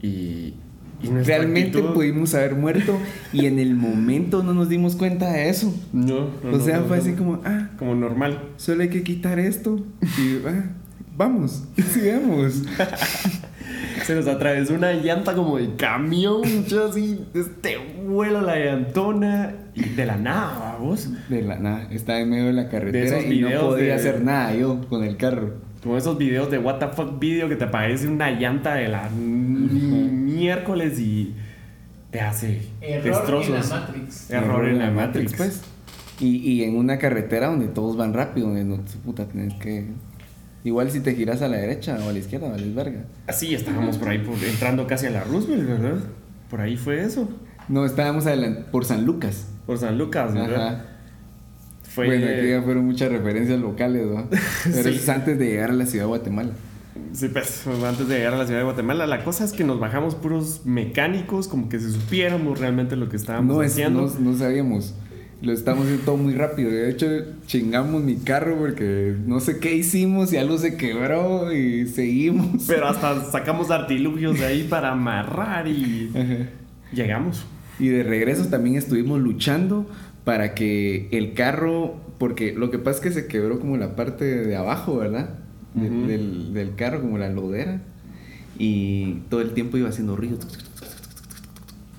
[0.03, 0.55] y,
[1.03, 2.99] y Realmente actitud- pudimos haber muerto
[3.33, 5.75] y en el momento no nos dimos cuenta de eso.
[5.93, 8.41] No, no, o sea, no, fue no, así como, ah, como normal.
[8.57, 10.65] solo hay que quitar esto y ah,
[11.17, 12.63] vamos, sigamos.
[14.05, 19.83] Se nos atravesó una llanta como de camión, yo así, este vuelo la llantona y
[19.91, 21.09] de la nada, vos.
[21.29, 24.23] De la nada, estaba en medio de la carretera esos y no podía de- hacer
[24.25, 25.55] nada yo con el carro.
[25.83, 29.09] Como esos videos de fuck video que te aparece una llanta de la
[30.43, 31.35] miércoles y
[32.11, 33.47] te hace Error destrozos.
[33.65, 34.31] en la Matrix.
[34.31, 35.35] Error en la Matrix.
[35.35, 35.63] pues.
[36.21, 39.87] Y, y en una carretera donde todos van rápido, donde no puta tenés que.
[40.65, 43.01] Igual si te giras a la derecha o a la izquierda, vales verga.
[43.27, 45.99] Así estábamos por ahí por- entrando casi a la Roosevelt, ¿verdad?
[46.51, 47.29] Por ahí fue eso.
[47.69, 48.27] No, estábamos
[48.71, 49.49] por San Lucas.
[49.67, 50.67] Por San Lucas, ¿verdad?
[50.75, 50.85] Ajá.
[51.83, 54.29] Fue Bueno, aquí ya fueron muchas referencias locales, ¿no?
[54.65, 54.79] Pero Sí.
[54.81, 56.51] eso es antes de llegar a la ciudad de Guatemala.
[57.13, 59.81] Sí, pues antes de llegar a la ciudad de Guatemala, la cosa es que nos
[59.81, 64.03] bajamos puros mecánicos, como que si supiéramos realmente lo que estábamos No, es, haciendo.
[64.19, 64.95] no, no sabíamos.
[65.41, 66.71] Lo estamos haciendo todo muy rápido.
[66.71, 67.07] De hecho,
[67.47, 72.65] chingamos mi carro porque no sé qué hicimos y algo se quebró y seguimos.
[72.67, 76.49] Pero hasta sacamos artilugios de ahí para amarrar y Ajá.
[76.93, 77.45] llegamos.
[77.81, 79.87] Y de regreso también estuvimos luchando
[80.25, 84.25] para que el carro, porque lo que pasa es que se quebró como la parte
[84.25, 85.39] de abajo, ¿verdad?
[85.75, 86.07] De- Ujú.
[86.07, 87.81] del, del carro, como la lodera.
[88.59, 90.39] Y todo el tiempo iba haciendo ruido.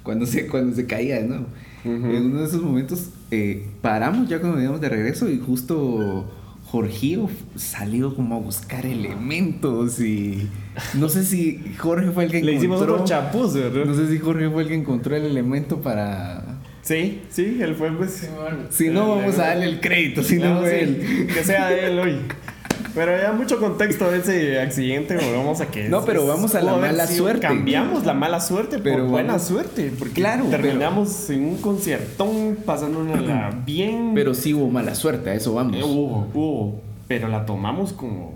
[0.04, 1.46] Cuando se, cuando se caía de nuevo.
[1.86, 1.92] Ujú.
[2.08, 6.30] En uno de esos momentos eh, paramos ya cuando veníamos de regreso y justo
[6.66, 10.48] Jorgío salió como a buscar elementos y
[10.94, 13.86] no sé si Jorge fue el que Le hicimos encontró otro chapuz, ¿verdad?
[13.86, 17.92] no sé si Jorge fue el que encontró el elemento para Sí, sí, él fue
[17.92, 18.30] pues.
[18.70, 21.70] Si no vamos a darle el crédito si no No, fue sí, él Que sea
[21.70, 22.16] de él hoy.
[22.96, 25.90] Pero ya mucho contexto de ese accidente, volvamos a que.
[25.90, 27.42] No, pero vamos a la mala sido- suerte.
[27.48, 29.92] Cambiamos la mala suerte Pero por buena vamos- suerte.
[29.98, 33.20] Porque Claro, pero- terminamos en un conciertón, pasándonos
[33.66, 34.12] bien.
[34.14, 36.82] pero sí hubo mala suerte a eso vamos Eh, hubo, hubo.
[37.08, 38.34] Pero la tomamos como.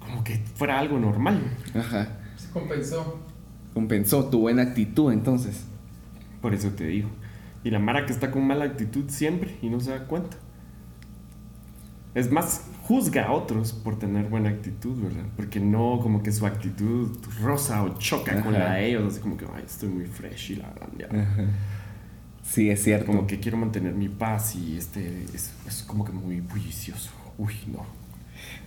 [0.00, 1.38] como que fuera algo normal.
[1.74, 2.08] Ajá.
[2.36, 3.18] Se compensó.
[3.74, 5.64] Compensó tu buena actitud entonces.
[6.40, 7.10] Por eso te digo.
[7.64, 10.38] Y la Mara que está con mala actitud siempre y no se da cuenta.
[12.14, 15.26] Es más, juzga a otros por tener buena actitud, ¿verdad?
[15.36, 19.36] Porque no como que su actitud rosa o choca con la de ellos, así como
[19.36, 21.06] que, ay, estoy muy fresh y la verdad, ya".
[21.06, 21.44] Ajá.
[22.42, 23.04] Sí, es cierto.
[23.04, 27.10] Como que quiero mantener mi paz y este es, es como que muy bullicioso.
[27.36, 27.84] Uy, no.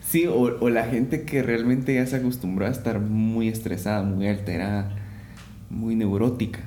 [0.07, 4.27] Sí, o, o la gente que realmente ya se acostumbró a estar muy estresada, muy
[4.27, 4.91] alterada,
[5.71, 6.59] muy neurótica.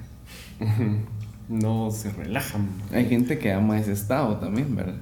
[1.49, 2.67] No se relajan.
[2.93, 4.97] Hay gente que ama ese estado también, ¿verdad?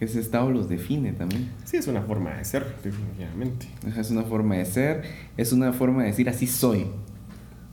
[0.00, 1.50] Ese estado los define también.
[1.64, 3.66] Sí, es una forma de ser, definitivamente.
[3.96, 5.02] Es una forma de ser,
[5.36, 6.86] es una forma de decir así soy.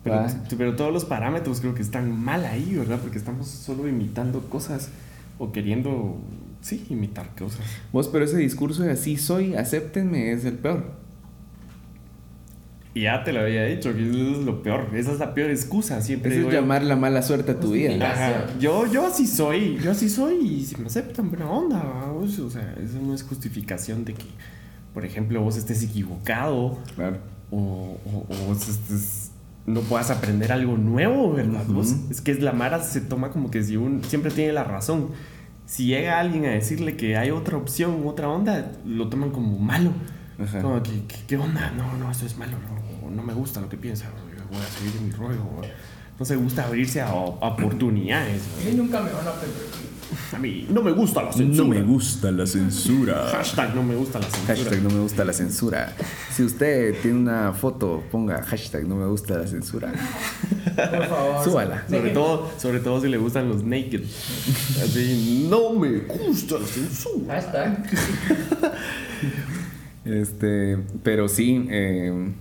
[0.03, 0.25] Pero,
[0.57, 2.99] pero todos los parámetros creo que están mal ahí, ¿verdad?
[3.01, 4.89] Porque estamos solo imitando cosas
[5.39, 6.17] o queriendo,
[6.61, 7.61] sí, imitar cosas.
[7.91, 11.06] Vos, pero ese discurso de así soy, acéptenme, es el peor.
[12.97, 14.87] Y ya te lo había dicho, que eso es lo peor.
[14.93, 16.31] Esa es la peor excusa, siempre.
[16.31, 17.93] Eso es digo llamar la mala suerte a tu vida.
[18.11, 18.45] Ajá.
[18.59, 21.77] Yo, yo así soy, yo así soy y si me aceptan, buena onda.
[21.83, 22.39] vamos.
[22.39, 24.25] O sea, eso no es justificación de que,
[24.93, 27.17] por ejemplo, vos estés equivocado Claro.
[27.51, 29.29] o, o- o vos estés-
[29.67, 31.65] no puedas aprender algo nuevo, ¿verdad?
[31.67, 35.09] Vos- es que la Mara se toma como que si un, siempre tiene la razón.
[35.65, 39.91] Si llega alguien a decirle que hay otra opción, otra onda, lo toman como malo.
[40.41, 40.61] Ajá.
[40.61, 41.71] Como que, que- ¿qué onda?
[41.75, 44.05] No, no, eso es malo, no, no me gusta lo que piensa,
[44.49, 45.43] voy a seguir en mi rollo.
[46.19, 48.41] No se gusta abrirse a, a oportunidades.
[48.61, 49.87] A mí nunca me van a permitir.
[50.33, 51.81] A mí no me gusta la censura.
[51.81, 53.27] gusta la censura.
[53.31, 54.55] Hashtag no me gusta la censura.
[54.55, 55.93] Hashtag no me gusta la censura.
[56.31, 59.91] Si usted tiene una foto, ponga hashtag no me gusta la censura.
[60.75, 61.43] Por favor.
[61.43, 61.83] Súbala.
[61.89, 64.03] Sobre todo, sobre todo si le gustan los naked.
[64.03, 67.33] Así, no me gusta la censura.
[67.35, 67.83] Hashtag.
[70.05, 72.31] Este, pero sí, eh,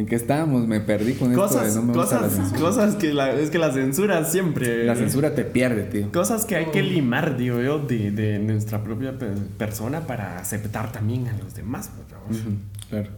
[0.00, 0.66] ¿en qué estábamos?
[0.66, 2.60] Me perdí con esto Cosas, de no me gusta cosas, la censura.
[2.60, 4.84] cosas que la, es que la censura siempre.
[4.84, 6.10] La censura te pierde, tío.
[6.12, 10.90] Cosas que hay que limar, digo yo, de, de nuestra propia pe- persona para aceptar
[10.92, 11.90] también a los demás.
[11.96, 12.18] ¿verdad?
[12.30, 12.56] Ujú,
[12.88, 13.10] Claro.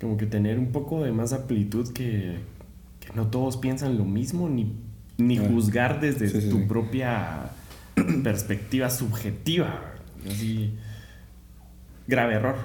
[0.00, 2.38] Como que tener un poco de más amplitud que,
[3.00, 4.74] que no todos piensan lo mismo, ni,
[5.18, 6.64] ni juzgar desde Sí, sí, tu sí.
[6.68, 7.50] propia
[8.22, 9.80] perspectiva subjetiva.
[10.26, 10.74] Así,
[12.06, 12.56] grave error.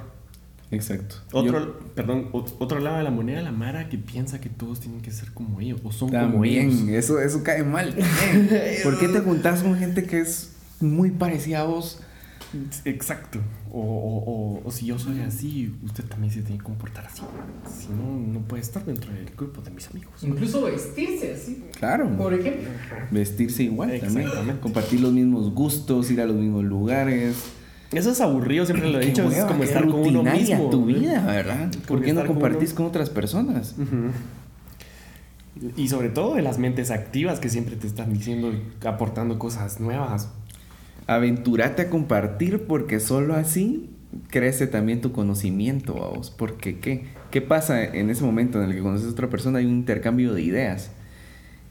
[0.76, 1.16] Exacto.
[1.32, 4.80] Otro, Yo perdón, ot- otro lado de la moneda, la Mara que piensa que todos
[4.80, 6.74] tienen que ser como ellos o son como ellos.
[6.90, 7.96] eso, eso cae mal.
[8.84, 12.00] ¿Por qué te juntás con gente que es muy parecida a vos?
[12.86, 13.40] Exacto.
[13.72, 17.22] O, o- o- o si yo soy así, usted también se tiene que comportar así.
[17.80, 20.14] Si no, no puede estar dentro del grupo de mis amigos.
[20.24, 21.66] Incluso vestirse así.
[21.78, 22.10] Claro.
[22.18, 22.70] Por ejemplo.
[23.12, 24.30] Vestirse igual también.
[24.62, 27.36] Compartir los mismos gustos, ir a los mismos lugares.
[27.96, 29.30] Eso es aburrido, siempre lo he dicho.
[29.32, 30.70] es como estar con uno mismo.
[30.70, 31.72] tu vida, ¿verdad?
[31.88, 33.76] ¿Por qué no con compartís uno- con otras personas?
[35.78, 38.52] Y sobre todo de las mentes activas que siempre te están diciendo,
[38.86, 40.30] aportando cosas nuevas.
[41.08, 43.90] Aventurate a compartir porque solo así
[44.30, 46.30] crece también tu conocimiento, vos.
[46.36, 47.06] Porque ¿qué?
[47.32, 49.60] ¿Qué pasa en ese momento en el que conoces a otra persona?
[49.60, 50.92] Hay un intercambio de ideas.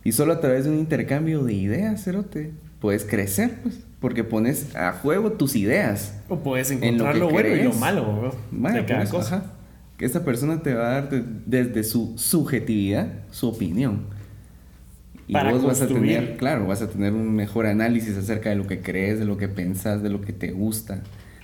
[0.03, 3.81] Y solo a través de un intercambio de ideas, Cerote, puedes crecer, pues.
[4.05, 6.13] Porque pones a juego tus ideas.
[6.29, 8.35] O puedes En lo encontrar lo, bueno y lo malo ¿no?
[8.51, 9.37] Vaya, de cada eso, cosa.
[9.37, 9.47] ajá.
[9.97, 14.03] Que esta persona te va a dar de- desde su subjetividad su opinión.
[15.27, 16.19] Y Para vos vas a construir.
[16.19, 19.39] tener, claro, vas a tener un mejor análisis acerca de lo que crees, de lo
[19.39, 21.01] que pensás, de lo que te gusta,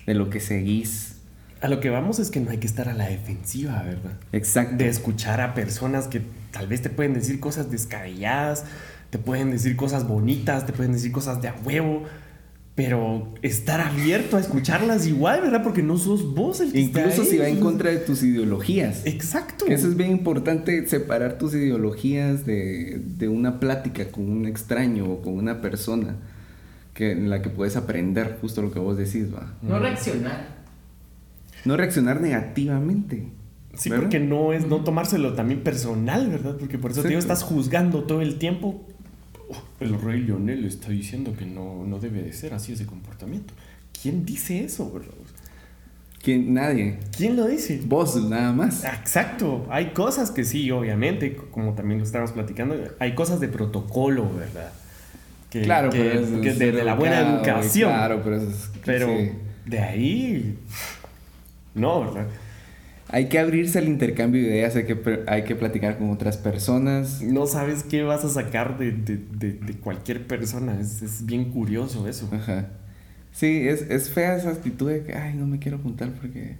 [0.06, 1.14] de lo que seguís.
[1.62, 4.18] A lo que vamos es que no hay que estar a la defensiva, ¿verdad?
[4.32, 4.76] Exacto.
[4.76, 6.20] de escuchar a personas que
[6.50, 8.64] tal vez te pueden decir cosas descabelladas,
[9.08, 12.02] te pueden decir cosas bonitas, te pueden decir cosas de a huevo,
[12.82, 15.62] pero estar abierto a escucharlas igual, ¿verdad?
[15.62, 17.28] Porque no sos vos el que está Incluso ahí.
[17.28, 19.04] si va en contra de tus ideologías.
[19.04, 19.66] Exacto.
[19.68, 25.20] Eso es bien importante, separar tus ideologías de, de una plática con un extraño o
[25.20, 26.16] con una persona
[26.94, 29.52] que, en la que puedes aprender justo lo que vos decís, va.
[29.60, 30.60] No reaccionar.
[31.66, 33.28] No reaccionar negativamente.
[33.74, 34.04] Sí, ¿verdad?
[34.04, 36.56] porque no es no tomárselo también personal, ¿verdad?
[36.58, 38.86] Porque por eso te digo, estás juzgando todo el tiempo.
[39.50, 43.52] "Oh, el rey Lionel está diciendo que no, no debe de ser así ese comportamiento.
[44.00, 45.12] ¿Quién dice eso, verdad?
[46.22, 46.98] Que nadie.
[47.16, 47.80] ¿Quién lo dice?
[47.84, 48.84] Vos nada más.
[48.84, 54.30] Exacto, hay cosas que sí, obviamente, como también lo estábamos platicando, hay cosas de protocolo,
[54.36, 54.70] ¿verdad?
[55.48, 57.90] Que, claro, que, pero es, que es desde la buena educación.
[57.90, 59.30] Claro, pero eso es- pero sí.
[59.66, 60.58] de ahí,
[61.74, 62.26] no, ¿verdad?
[63.12, 67.20] Hay que abrirse al intercambio de ideas, hay que, hay que platicar con otras personas.
[67.22, 71.50] No sabes qué vas a sacar de, de- de- de cualquier persona, es, es bien
[71.50, 72.28] curioso eso.
[72.32, 72.68] Ajá.
[73.32, 76.56] Sí, es, es fea esa actitud de que, ay, no me quiero juntar porque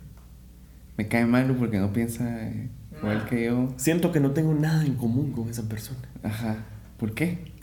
[0.96, 3.72] me cae malo porque no piensa eh, igual que yo.
[3.76, 6.00] Siento que no tengo nada en común con esa persona.
[6.22, 6.56] Ajá.
[6.98, 7.38] ¿Por qué?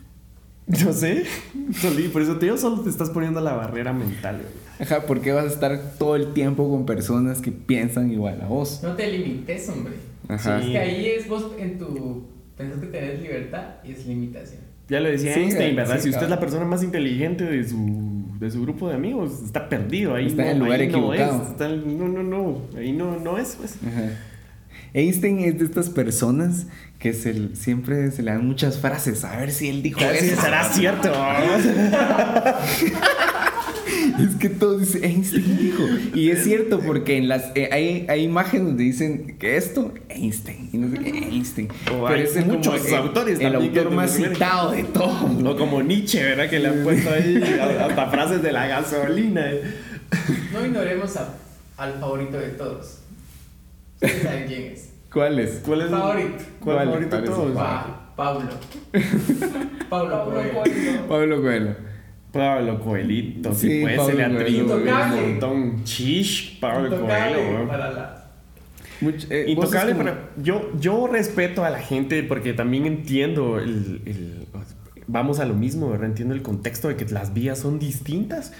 [0.68, 1.24] No sé.
[1.74, 4.67] Solí, por eso te digo, solo te estás poniendo la barrera mental, güey.
[4.80, 8.48] Ajá, ¿por qué vas a estar todo el tiempo con personas que piensan igual a
[8.48, 8.82] vos?
[8.84, 9.94] No te limites, hombre.
[10.28, 10.60] Ajá.
[10.60, 12.26] Es que ahí es vos en tu.
[12.58, 14.62] Pensás que tenés libertad y es limitación.
[14.90, 15.98] Ya lo decía Sí, Einstein, ¿verdad?
[15.98, 19.44] sí, si usted es la persona más inteligente de su, de su grupo de amigos,
[19.44, 20.28] está perdido ahí.
[20.28, 21.44] Está no, en el lugar ahí no equivocado.
[21.44, 22.62] es, está en- no, no, no.
[22.78, 23.76] Ahí no, no es, pues.
[23.86, 24.10] Ajá.
[24.94, 26.68] Einstein es de estas personas
[27.00, 29.24] que se, siempre se le dan muchas frases.
[29.26, 30.42] A ver si él dijo A ver si eso.
[30.42, 31.12] será cierto.
[34.20, 35.84] Es que todos dicen Einstein dijo.
[36.16, 40.70] Y es cierto porque en las eh, hay, hay imágenes donde dicen que esto, Einstein.
[40.74, 41.70] Y no sé qué, Einstein.
[41.94, 45.52] O hay es muchos el- autores El también que autor más citado de todo.
[45.52, 46.50] O como Nietzsche, ¿verdad?
[46.50, 47.42] Que le han puesto ahí
[47.82, 49.46] hasta frases de la gasolina.
[50.54, 51.36] No ignoremos a-
[51.78, 53.00] al favorito de todos.
[53.96, 54.90] Ustedes saben quién es.
[55.12, 55.62] ¿Cuál es?
[55.66, 56.30] ¿Cuál es Favorito.
[56.60, 56.88] ¿Cuál ¿Cuál?
[56.90, 57.52] favorito de todos?
[57.56, 58.50] Pa- Pablo.
[59.90, 61.08] Pablo Coelho.
[61.08, 61.76] Pablo Coelho.
[62.38, 65.84] Pablo Coelito, Sí, pues Pablo se le atribuye un montón.
[65.84, 68.24] Chish, Pablo Intocable Coelho, para la.
[69.02, 74.02] Much- eh, Intocable, como- pero yo, yo respeto a la gente porque también entiendo el,
[74.06, 74.48] el-
[75.10, 76.08] Vamos a lo mismo, ¿verdad?
[76.08, 78.52] Entiendo el contexto de que las vías son distintas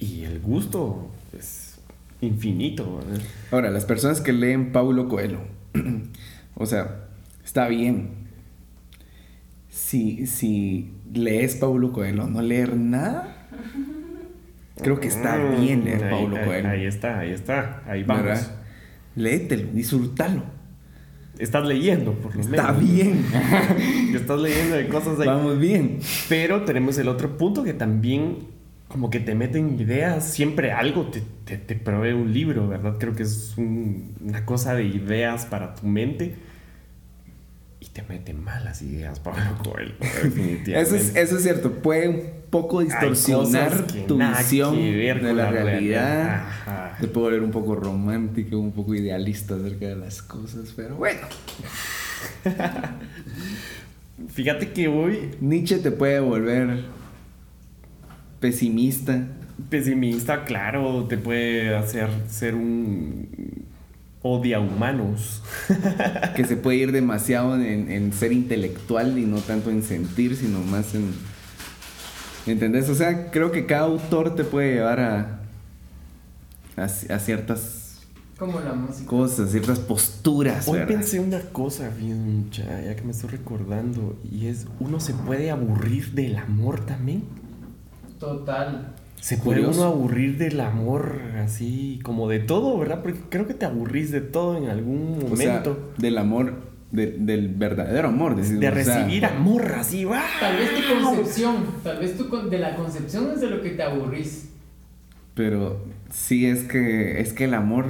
[0.00, 1.78] y el gusto es
[2.20, 3.22] infinito, ¿verdad?
[3.52, 5.40] Ahora, las personas que leen Paulo Coelho,
[6.56, 7.04] o sea,
[7.44, 8.26] está bien.
[9.68, 13.48] Si, si lees Paulo Coelho, no leer nada,
[14.82, 16.68] creo que está Mm, bien leer ahí- Paulo ahí- Coelho.
[16.68, 18.24] Ahí está, ahí está, ahí vamos.
[18.24, 18.56] ¿verdad?
[19.14, 20.42] Léetelo, disfrútalo.
[21.38, 22.58] Estás leyendo, por lo menos.
[22.58, 23.24] Está bien.
[24.14, 25.26] Estás leyendo de cosas ahí.
[25.26, 25.98] Vamos bien.
[26.28, 28.38] Pero tenemos el otro punto que también
[28.88, 32.96] como que te meten ideas, siempre algo te, te, te provee un libro, ¿verdad?
[32.98, 36.36] Creo que es un- una cosa de ideas para tu mente
[37.80, 40.80] y te mete malas ideas, Pablo Coelho, definitivamente.
[40.80, 41.72] Eso es, eso es cierto.
[41.72, 46.46] Puede un poco distorsionar tu visión de la, realidad.
[47.00, 50.72] Te puede volver un poco romántico, un poco idealista acerca de las cosas.
[50.74, 51.20] Pero bueno,
[54.28, 56.84] Fíjate que hoy Nietzsche te puede volver
[58.40, 59.26] pesimista.
[59.68, 63.28] pesimista, claro, te puede hacer ser un
[64.26, 65.42] odia humanos.
[66.36, 70.60] que se puede ir demasiado en, en ser intelectual y no tanto en sentir, sino
[70.60, 71.12] más en...
[72.46, 72.88] ¿Entendés?
[72.88, 75.40] O sea, creo que cada autor te puede llevar a,
[76.76, 77.98] a, a ciertas
[78.38, 79.08] Como la música.
[79.08, 80.68] cosas, ciertas posturas.
[80.68, 80.94] Hoy ¿verdad?
[80.94, 85.50] pensé una cosa, bien, mucha, ya que me estoy recordando, y es, uno se puede
[85.50, 87.24] aburrir del amor también.
[88.20, 88.94] Total.
[89.20, 89.80] Se puede Curioso.
[89.80, 93.02] uno aburrir del amor así, como de todo, ¿verdad?
[93.02, 95.92] Porque creo que te aburrís de todo en algún O sea, momento.
[95.98, 96.54] del amor,
[96.92, 98.36] de- del verdadero amor.
[98.36, 100.22] decimos, de o sea, recibir amor así, ¡guau!
[100.38, 103.70] Tal vez tu concepción, tal vez tu con- de la concepción es de lo que
[103.70, 104.50] te aburrís.
[105.34, 107.86] Pero sí es que, es que el amor...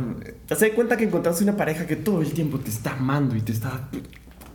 [0.49, 3.41] Te das cuenta que encontraste una pareja que todo el tiempo te está amando y
[3.41, 3.89] te está.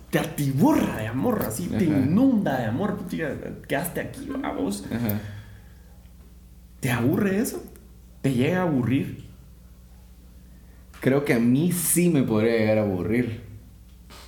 [0.10, 2.98] te atiborra de amor, así, te inunda de amor.
[3.08, 3.34] Tía,
[3.68, 4.86] Quedaste aquí, vamos.
[4.92, 5.20] Ajá.
[6.82, 7.64] ¿Te aburre eso?
[8.22, 9.24] ¿Te llega a aburrir?
[11.00, 13.50] Creo que a mí sí me podría llegar a aburrir.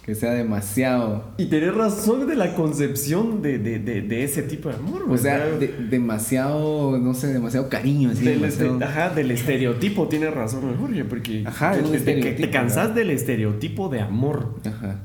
[0.05, 1.33] Que sea demasiado...
[1.37, 5.05] Y tenés razón de la concepción de, de, de, de ese tipo de amor.
[5.07, 8.09] O sea, demasiado, no sé, demasiado cariño.
[8.11, 12.49] Así, Del, demasiado- este- ajá, del estereotipo, tienes razón, Jorge, porque Ajá, te, te- te-
[12.49, 12.95] cansás ¿verdad?
[12.95, 14.55] del estereotipo de amor.
[14.65, 14.99] Ajá.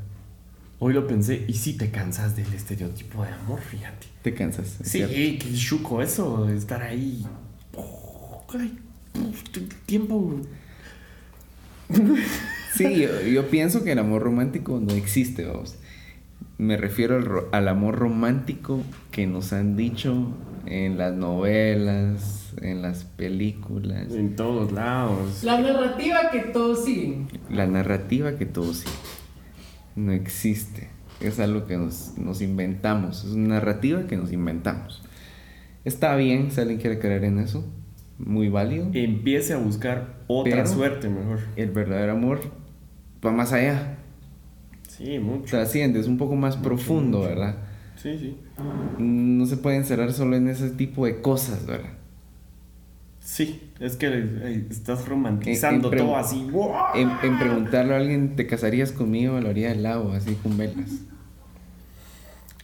[0.81, 4.07] Hoy lo pensé, y sí te cansas del estereotipo de amor, fíjate.
[4.23, 4.81] Te cansas.
[4.81, 5.15] es Sí, cierto.
[5.15, 7.27] qué chuco eso, de estar ahí.
[7.75, 8.79] Oh, ay,
[9.87, 10.37] tiempo.
[12.75, 15.75] Sí, yo, yo pienso que el amor romántico no existe, vamos.
[16.59, 20.29] Me refiero al, ro- al amor romántico que nos han dicho
[20.67, 25.43] en las novelas, en las películas, En todos lados.
[25.43, 27.29] La narrativa que todos siguen.
[27.51, 28.95] la narrativa que todos siguen.
[29.99, 30.89] No existe.
[31.21, 33.25] Es algo que nos, nos inventamos.
[33.25, 35.03] Es una narrativa que nos inventamos.
[35.85, 37.65] Está bien si alguien quiere creer en eso.
[38.19, 38.89] Muy válido.
[38.93, 41.41] Empiece a buscar otra Pero- suerte mejor.
[41.57, 42.41] El verdadero amor
[43.25, 43.97] va más allá.
[44.89, 45.47] Sí, mucho.
[45.57, 47.31] Trasciende, es un poco más profundo, mucho.
[47.31, 47.57] ¿verdad?
[47.97, 48.37] Sí, sí.
[48.99, 51.91] No se puede encerrar solo en ese tipo de cosas, ¿verdad?
[53.21, 56.47] Sí, es que estás romantizando En- en todo así.
[56.95, 60.57] En, en preguntarle a alguien, ¿te casarías conmigo a la orilla del lago, así con
[60.59, 60.91] velas?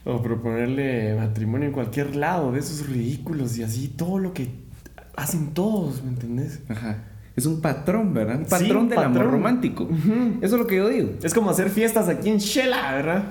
[0.05, 4.49] O proponerle matrimonio en cualquier lado, de esos ridículos y así, todo lo que
[5.17, 6.61] hacen todos, ¿me entendés?
[6.69, 7.05] Ajá.
[7.37, 8.37] Es un patrón, ¿verdad?
[8.41, 9.33] Un Sí, patrón un del amor patrón.
[9.33, 9.85] romántico.
[9.85, 10.39] Ujú.
[10.43, 11.11] Eso es lo que yo digo.
[11.23, 13.25] Es como hacer fiestas aquí en Shela, ¿verdad?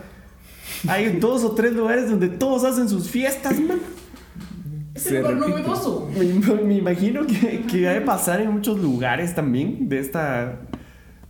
[0.88, 3.80] Hay dos o tres lugares donde todos hacen sus fiestas, man.
[4.94, 5.52] Es Se el lugar repite.
[5.64, 6.10] novedoso.
[6.16, 10.62] Me, me imagino que, que ha de pasar en muchos lugares también de esta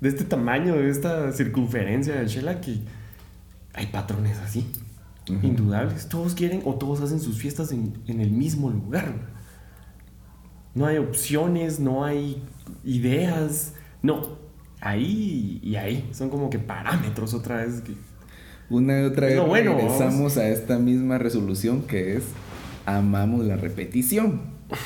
[0.01, 2.79] de este tamaño, de esta circunferencia de Shela que
[3.73, 4.69] hay patrones así,
[5.41, 6.09] indudables.
[6.09, 9.13] Todos quieren o todos hacen sus fiestas en, en el mismo lugar.
[10.75, 12.43] No hay opciones, no hay
[12.83, 14.39] ideas, no.
[14.81, 17.79] Ahí y ahí son como que parámetros otra vez.
[17.79, 17.93] Que,
[18.69, 22.25] Una y otra vez bueno, regresamos a esta misma resolución que es
[22.85, 24.41] amamos la repetición,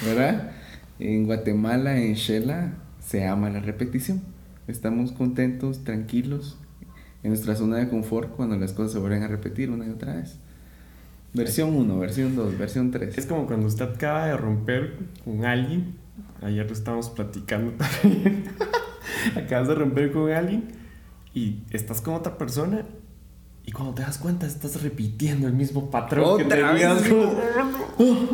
[0.05, 0.51] ¿verdad?
[0.99, 4.21] En Guatemala, en Shela, se ama la repetición.
[4.67, 6.57] Estamos contentos, tranquilos,
[7.23, 10.15] en nuestra zona de confort cuando las cosas se vuelven a repetir una y otra
[10.15, 10.37] vez.
[11.33, 13.17] Versión 1, versión 2, versión 3.
[13.17, 15.95] Es como cuando usted acaba de romper con alguien.
[16.41, 17.71] Ayer lo estábamos platicando
[18.01, 18.45] también.
[19.35, 20.69] Acabas de romper con alguien
[21.33, 22.85] y estás con otra persona.
[23.67, 27.01] Y cuando te das cuenta, estás repitiendo el mismo patrón que Otra vez, tenías.
[27.01, 28.29] así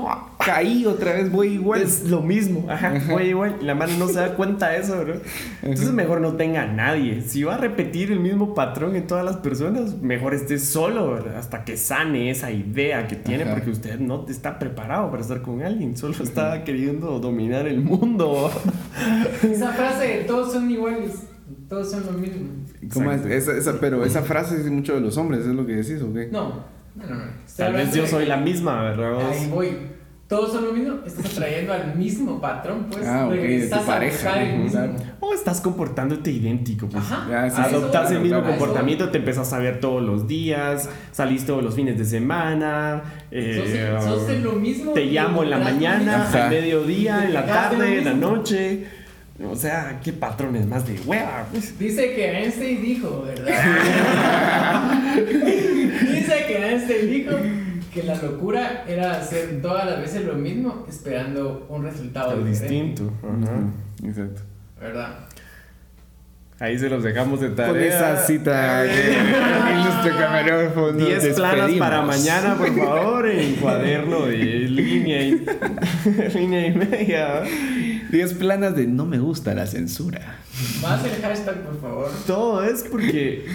[0.46, 1.82] Caí otra vez, voy igual.
[1.82, 3.58] Es lo mismo, ajá, fue igual.
[3.60, 5.16] Y la mano no se da cuenta de eso, bro.
[5.64, 7.22] Entonces, mejor no tenga a nadie.
[7.22, 11.38] Si va a repetir el mismo patrón en todas las personas, mejor esté solo ¿verdad?
[11.38, 13.56] hasta que sane esa idea que tiene, Ajá.
[13.56, 18.52] porque usted no está preparado para estar con alguien, solo está queriendo dominar el mundo.
[19.42, 21.24] Esa frase de todos son iguales,
[21.68, 22.63] todos son lo mismo.
[22.92, 23.26] ¿Cómo es?
[23.26, 26.14] Esa, esa- pero esa frase es mucho de los hombres, es lo que decís, ¿o
[26.14, 26.30] qué?
[26.32, 26.64] No,
[26.96, 27.16] no, no.
[27.16, 27.24] no.
[27.56, 29.14] Tal vez yo de soy la misma, ¿verdad?
[29.14, 29.24] vos?
[29.32, 29.78] Ahí voy.
[30.26, 33.06] Todos son lo mismo, estás atrayendo al mismo patrón, pues.
[33.06, 34.96] Ah, ok, de tu a pareja, el mismo.
[35.20, 37.04] O estás comportándote idéntico, pues.
[37.04, 37.50] Ajá.
[37.52, 41.46] Sí, eso Adoptas el mismo eso comportamiento, te empezás a ver todos los días, salís
[41.46, 45.60] todos los fines de semana, eh, Sos- sos de lo mismo te llamo en la
[45.60, 48.32] mañana, al mediodía, en la tarde, en la mismo.
[48.38, 48.86] noche.
[49.42, 51.78] O sea, qué patrones más de hueva, pues.
[51.80, 54.92] Dice que Einstein dijo, ¿verdad?
[55.16, 57.32] Dice que Einstein dijo
[57.94, 63.12] que la locura era hacer todas las veces lo mismo esperando un resultado distinto.
[63.22, 63.70] Ajá.
[64.08, 64.42] Exacto.
[64.84, 65.16] ¿verdad?
[66.60, 67.72] Ahí se los dejamos de tarea.
[67.72, 73.56] Con esa cita que aquí nuestro camarógrafo nos 10 planas para mañana, por favor, en
[73.56, 75.46] cuaderno de línea y,
[76.34, 77.44] línea y media.
[78.14, 80.38] 10 planas de no me gusta la censura.
[80.84, 82.12] Más el hashtag, por favor.
[82.28, 83.46] Todo es porque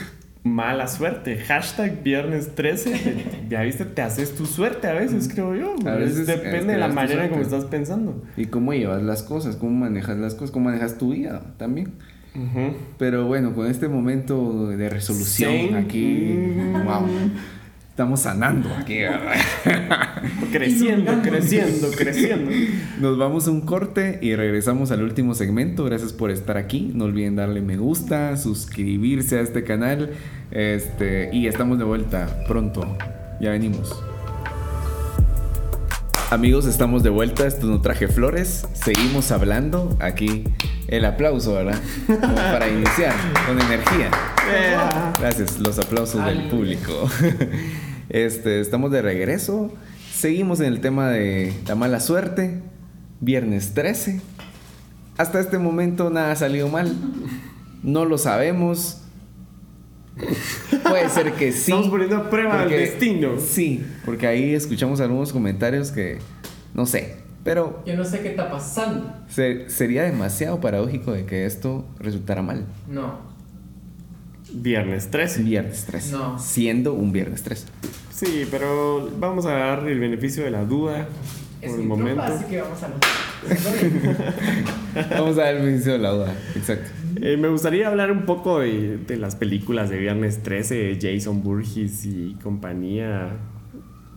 [0.43, 1.39] mala suerte.
[1.39, 3.47] Hashtag viernes 13.
[3.49, 5.77] Ya viste, te haces tu suerte a veces, creo yo.
[5.89, 8.21] A veces depende de la manera como estás pensando.
[8.37, 11.93] Y cómo llevas las cosas, cómo manejas las cosas, cómo manejas tu vida también.
[12.99, 15.75] Pero bueno, con este momento de resolución Sí.
[15.75, 16.05] aquí,
[16.35, 16.85] Mm.
[16.85, 17.07] wow,
[17.99, 20.23] estamos sanando aquí, ¿verdad?
[20.53, 22.49] Creciendo, creciendo, creciendo.
[23.01, 25.85] Nos vamos a un corte y regresamos al último segmento.
[25.85, 26.93] Gracias por estar aquí.
[26.95, 30.11] No olviden darle me gusta, suscribirse a este canal.
[30.53, 32.87] Este, y estamos de vuelta pronto.
[33.41, 34.01] Ya venimos.
[36.31, 37.49] Amigos, estamos de vuelta.
[37.49, 38.69] Esto no traje flores.
[38.75, 39.97] Seguimos hablando.
[39.99, 40.45] Aquí
[40.87, 41.81] el aplauso, ¿verdad?
[42.07, 43.13] Como para iniciar
[43.45, 44.11] con energía.
[44.51, 44.75] Eh,
[45.21, 47.07] Gracias, los aplausos del público.
[48.11, 49.73] Este, estamos de regreso.
[50.13, 52.61] Seguimos en el tema de la mala suerte.
[53.21, 54.21] Viernes 13.
[55.17, 56.95] Hasta este momento nada ha salido mal.
[57.83, 59.03] No lo sabemos.
[60.89, 61.71] Puede ser que sí.
[61.73, 63.39] Estamos poniendo a prueba porque- destino.
[63.39, 66.19] Sí, porque ahí escuchamos algunos comentarios que
[66.75, 67.17] no sé.
[67.45, 69.13] Pero Yo no sé qué está pasando.
[69.29, 72.65] se- sería demasiado paradójico de que esto resultara mal.
[72.89, 73.28] No.
[74.53, 75.43] Viernes 13.
[75.43, 76.13] Viernes 13.
[76.13, 76.39] No.
[76.39, 77.67] Siendo un viernes 13.
[78.11, 81.07] Sí, pero vamos a dar el beneficio de la duda
[81.61, 82.23] Es por el momento.
[82.25, 82.89] tropa, así que vamos a
[85.11, 86.35] Vamos a dar el beneficio de la duda.
[86.57, 86.91] Exacto.
[87.21, 92.05] Eh, me gustaría hablar un poco de, de las películas de Viernes 13, Jason Burgess
[92.07, 93.37] y compañía.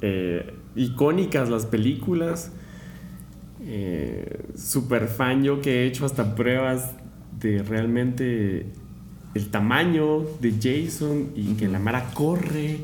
[0.01, 2.51] Eh, icónicas las películas.
[3.63, 6.91] Eh, super fan yo que he hecho hasta pruebas
[7.39, 8.65] de realmente
[9.33, 12.79] el tamaño de Jason y que la Mara corre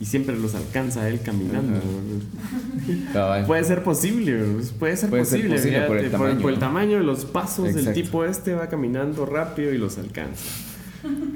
[0.00, 1.80] y siempre los alcanza él caminando.
[3.46, 4.38] Puede ser posible,
[4.78, 6.60] puede ser Puede ser posible, por el tamaño, por el ¿no?
[6.60, 7.92] tamaño de los pasos, el Exacto.
[7.92, 10.44] tipo este va caminando rápido y los alcanza.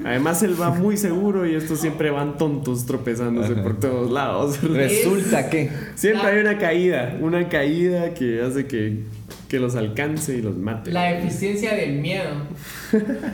[0.03, 3.63] Además él va muy seguro y estos siempre van tontos tropezándose Ajá.
[3.63, 4.61] por todos lados.
[4.61, 5.69] Resulta que.
[5.95, 9.03] Siempre hay una caída, una caída que hace que,
[9.51, 10.93] que los alcance y los mate.
[10.93, 12.29] La eficiencia del miedo.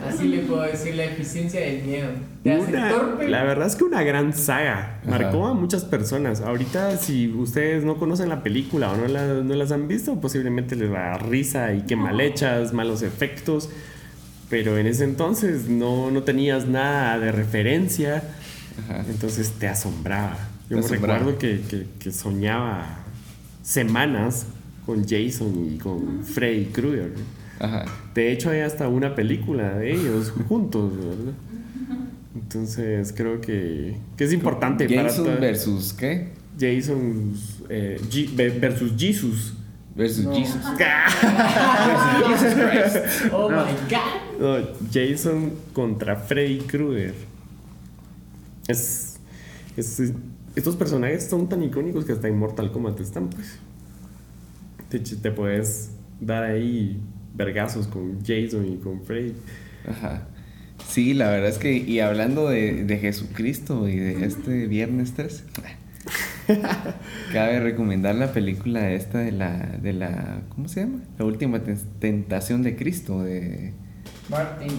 [0.08, 2.08] Así le puedo decir, la eficiencia del miedo.
[2.42, 3.28] Te hace Una- torpe.
[3.28, 4.98] la verdad es que una gran saga.
[5.02, 5.10] Ajá.
[5.10, 6.40] Marcó a muchas personas.
[6.40, 10.74] Ahorita, si ustedes no conocen la película o no, la- no las han visto, posiblemente
[10.74, 13.70] les va a dar risa y qué mal hechas, malos efectos.
[14.50, 18.24] Pero en ese entonces no, no tenías nada de referencia.
[18.88, 19.04] Ajá.
[19.08, 20.36] Entonces te asombraba.
[20.68, 21.18] Te Yo me asombraba.
[21.20, 23.04] recuerdo que, que- que soñaba
[23.62, 24.46] semanas
[24.88, 27.12] con Jason y con Freddy Krueger.
[27.60, 27.84] Ajá.
[28.14, 31.34] De hecho, hay hasta una película de ellos juntos, ¿verdad?
[32.34, 36.28] Entonces creo que, que es importante Jason para versus qué?
[36.58, 37.34] Jason
[37.68, 39.52] eh, Je- ve- versus Jesus.
[39.94, 40.34] Versus No.
[40.34, 40.56] Jesus.
[42.28, 42.96] Jesus Christ.
[43.32, 43.64] Oh No.
[43.66, 44.40] my god.
[44.40, 44.56] No,
[44.90, 47.14] Jason contra Freddy Krueger.
[48.68, 49.18] Es,
[49.76, 50.12] es-
[50.56, 53.58] estos personajes son tan icónicos que hasta en Mortal Kombat están, pues.
[54.88, 57.00] Te, te puedes dar ahí
[57.34, 59.34] vergazos con Jason y con Freddy.
[59.86, 60.26] Ajá.
[60.88, 65.44] Sí, la verdad es que, y hablando de, de Jesucristo y de este viernes 13,
[67.32, 71.00] cabe recomendar la película esta de la, de la, ¿cómo se llama?
[71.18, 73.72] La última ten- tentación de Cristo, de,
[74.30, 74.70] Martin.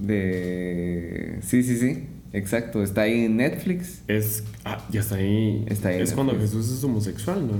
[0.00, 4.02] De, sí, sí, sí, exacto, está ahí en Netflix.
[4.08, 4.42] Es.
[4.64, 5.64] Ah, ya está ahí.
[5.68, 6.36] Está ahí en Es cuando.
[6.38, 7.52] Jesús es homosexual, ¿no?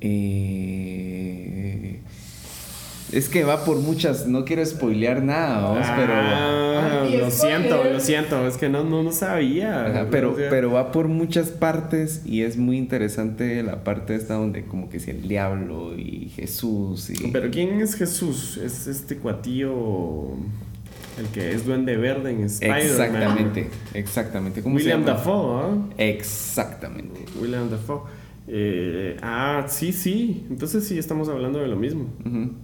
[0.00, 1.98] Eh,
[3.12, 6.12] es que va por muchas, no quiero spoilear nada, vamos, pero...
[6.14, 8.46] Ah, Anti- lo siento, lo siento.
[8.46, 9.86] Es que no, no, no sabía.
[9.86, 14.64] Ajá, pero, pero va por muchas partes y es muy interesante la parte esta donde
[14.64, 17.28] como que si el diablo y Jesús y...
[17.28, 18.58] Pero ¿quién es Jesús?
[18.58, 20.32] Es este cuatillo.
[21.18, 22.80] El que es Duende Verde en Spider-Man.
[22.82, 24.62] exactamente, exactamente.
[24.62, 25.18] ¿Cómo William se llama?
[25.18, 25.76] Dafoe, ¿ah?
[25.96, 27.24] Exactamente.
[27.40, 28.02] William Dafoe.
[28.50, 30.46] Eh, ah, sí, sí.
[30.50, 32.06] Entonces sí estamos hablando de lo mismo.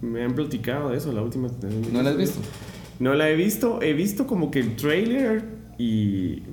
[0.01, 1.47] Me han platicado de eso la última.
[1.93, 2.39] ¿No la has visto?
[2.99, 3.81] No la he visto.
[3.81, 5.43] He visto como que el trailer
[5.77, 6.43] y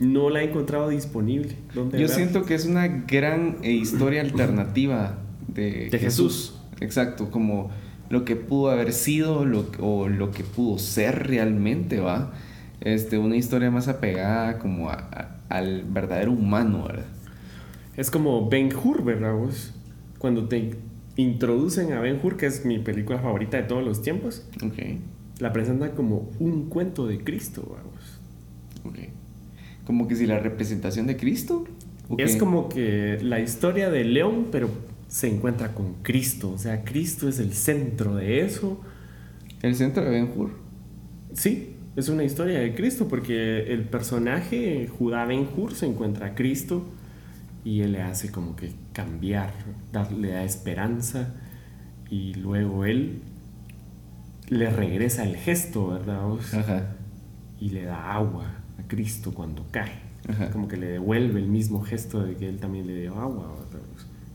[0.00, 1.54] no la he encontrado disponible.
[1.74, 5.18] ¿Dónde Yo siento que es una gran eh, historia alternativa
[5.48, 6.54] de, De Jesús.
[6.80, 7.70] Exacto, como
[8.10, 12.32] lo que pudo haber sido lo, o lo que pudo ser realmente, ¿va?
[12.80, 17.06] Este, una historia más apegada como a- a- al verdadero humano, ¿verdad?
[17.96, 19.72] Es como Ben Hur, ¿verdad vos?
[20.18, 20.74] Cuando te
[21.16, 24.46] introducen a Ben Hur, que es mi película favorita de todos los tiempos,
[25.38, 28.20] la presentan como un cuento de Cristo, vamos.
[28.84, 29.10] ok.
[29.86, 31.64] Como que si la representación de Cristo.
[32.08, 34.68] ¿o Es como que la historia de León, pero
[35.08, 36.50] se encuentra con Cristo.
[36.50, 38.80] O sea, Cristo es el centro de eso.
[39.62, 40.50] El centro de Ben Hur.
[41.32, 46.34] Sí, es una historia de Cristo, porque el personaje Judá Ben Hur se encuentra a
[46.34, 46.84] Cristo
[47.66, 49.52] y él le hace como que cambiar,
[49.92, 51.34] dar- le da esperanza
[52.08, 53.22] y luego él
[54.48, 56.20] le regresa el gesto, ¿verdad?
[56.54, 56.94] Ajá.
[57.60, 58.44] Y le da agua
[58.78, 60.06] a Cristo cuando cae.
[60.28, 60.50] Ajá.
[60.50, 63.48] Como que le devuelve el mismo gesto de que él también le dio agua.
[63.72, 63.84] ¿verdad?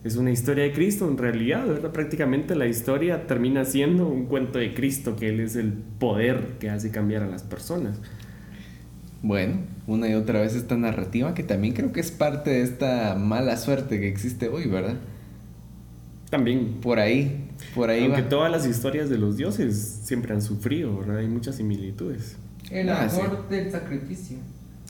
[0.03, 1.91] Es una historia de Cristo en realidad, ¿verdad?
[1.91, 6.69] Prácticamente la historia termina siendo un cuento de Cristo, que Él es el poder que
[6.69, 7.99] hace cambiar a las personas.
[9.23, 9.57] Bueno,
[9.87, 13.55] una y otra vez esta narrativa que también creo que es parte de esta mala
[13.57, 14.95] suerte que existe hoy, ¿verdad?
[16.29, 18.29] También, Por ahí, por ahí aunque va.
[18.29, 21.17] todas las historias de los dioses siempre han sufrido, ¿verdad?
[21.17, 22.37] Hay muchas similitudes.
[22.69, 24.37] El Ah, amor del sacrificio.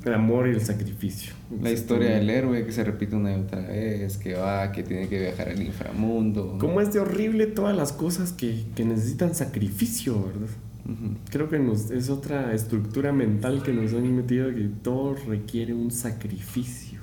[0.06, 1.34] El amor y el sacrificio.
[1.62, 5.08] La historia del héroe que se repite una y otra vez, que va, que tiene
[5.08, 6.58] que viajar al inframundo.
[6.60, 10.48] ¿Cómo es de horrible todas las cosas que, que necesitan sacrificio, verdad?
[11.30, 15.92] Creo que nos, es otra estructura mental que nos han metido que todo requiere un
[15.92, 17.00] sacrificio.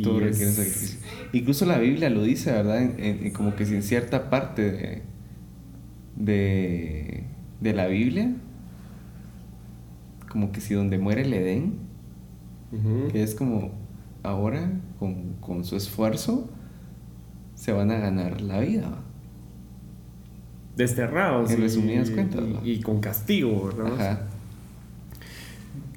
[0.00, 1.00] Todo requiere es- sacrificio.
[1.32, 2.82] Incluso la Biblia lo dice, ¿verdad?
[2.82, 5.02] En- en- en como que si en cierta parte de,
[6.16, 7.24] de,
[7.60, 8.34] de la Biblia,
[10.30, 11.74] como que si donde muere el Edén,
[13.08, 13.72] que es como
[14.22, 16.50] ahora, con, con su esfuerzo,
[17.54, 19.03] se van a ganar la vida.
[20.76, 21.50] Desterrados.
[21.50, 22.60] En y- resumidas cuentas, y- ¿no?
[22.66, 23.94] Y, con castigo, ¿verdad?
[23.94, 24.20] Ajá.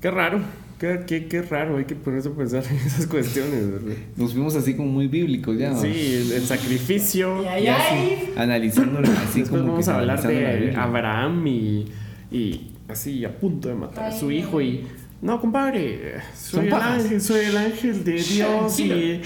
[0.01, 0.39] Qué raro.
[0.79, 1.77] Qué, qué, qué raro.
[1.77, 3.95] Hay que ponerse a pensar en esas cuestiones, ¿verdad?
[4.15, 5.71] Nos fuimos así como muy bíblicos ya.
[5.71, 5.81] ¿va?
[5.81, 7.41] Sí, el, el sacrificio.
[7.43, 8.29] Y y así.
[8.37, 10.75] Analizándolo así Después como vamos que a hablar de.
[10.75, 11.85] Abraham y,
[12.31, 14.85] y así a punto de matar a su hijo y
[15.19, 19.21] no compadre soy el ángel soy el ángel de Dios y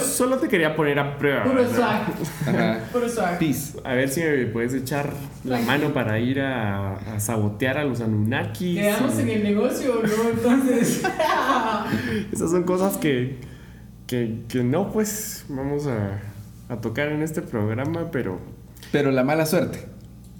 [0.00, 1.64] solo te quería poner a prueba Puro
[3.08, 3.38] swag.
[3.38, 3.78] Peace.
[3.84, 5.12] a ver si me puedes echar
[5.44, 9.94] la mano para ir a, a sabotear a los Anunnakis Quedamos y- en el negocio,
[10.02, 10.30] ¿no?
[10.30, 11.02] Entonces.
[12.32, 13.38] esas son cosas que,
[14.06, 16.20] que, que no pues vamos a
[16.68, 18.38] a tocar en este programa, pero
[18.92, 19.86] Pero la mala suerte.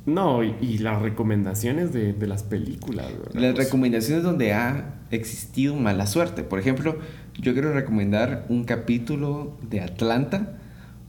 [0.06, 3.06] No, y, y las recomendaciones de, de las películas.
[3.06, 3.40] ¿verdad?
[3.40, 6.42] Las Pues, recomendaciones donde ha existido mala suerte.
[6.42, 6.96] Por ejemplo,
[7.40, 10.58] yo quiero recomendar un capítulo de Atlanta,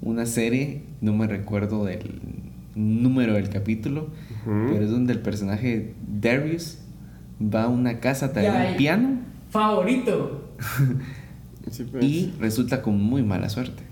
[0.02, 2.22] una serie, no me recuerdo del
[2.76, 4.10] número del capítulo,
[4.46, 6.80] pero es donde el personaje Darius
[7.42, 9.18] va a una casa a traer un piano
[9.52, 10.50] Favorito.
[11.72, 12.04] sí, pues.
[12.04, 13.83] y resulta con muy mala suerte.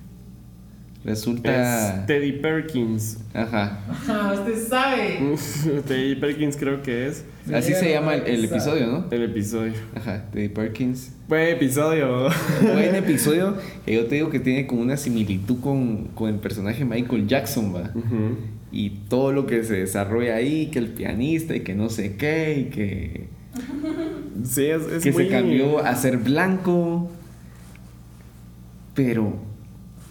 [1.04, 2.02] Resulta...
[2.02, 3.18] Es Teddy Perkins.
[3.34, 3.80] Ajá.
[4.08, 5.20] Ah, usted sabe.
[5.88, 9.06] Teddy Perkins creo que es Así se llama el, episodio, ¿no?
[9.10, 9.74] el episodio.
[9.95, 11.12] Ajá, Teddy Perkins.
[11.28, 12.30] Buen episodio.
[12.62, 16.86] Buen episodio que yo te digo que tiene como una similitud con, con el personaje
[16.86, 17.91] Michael Jackson, va.
[18.72, 22.60] Y todo lo que se desarrolla ahí, que el pianista y que no sé qué,
[22.60, 23.28] y que,
[24.43, 25.26] Sí, es, es que muy...
[25.26, 27.10] se cambió a ser blanco.
[28.93, 29.36] Pero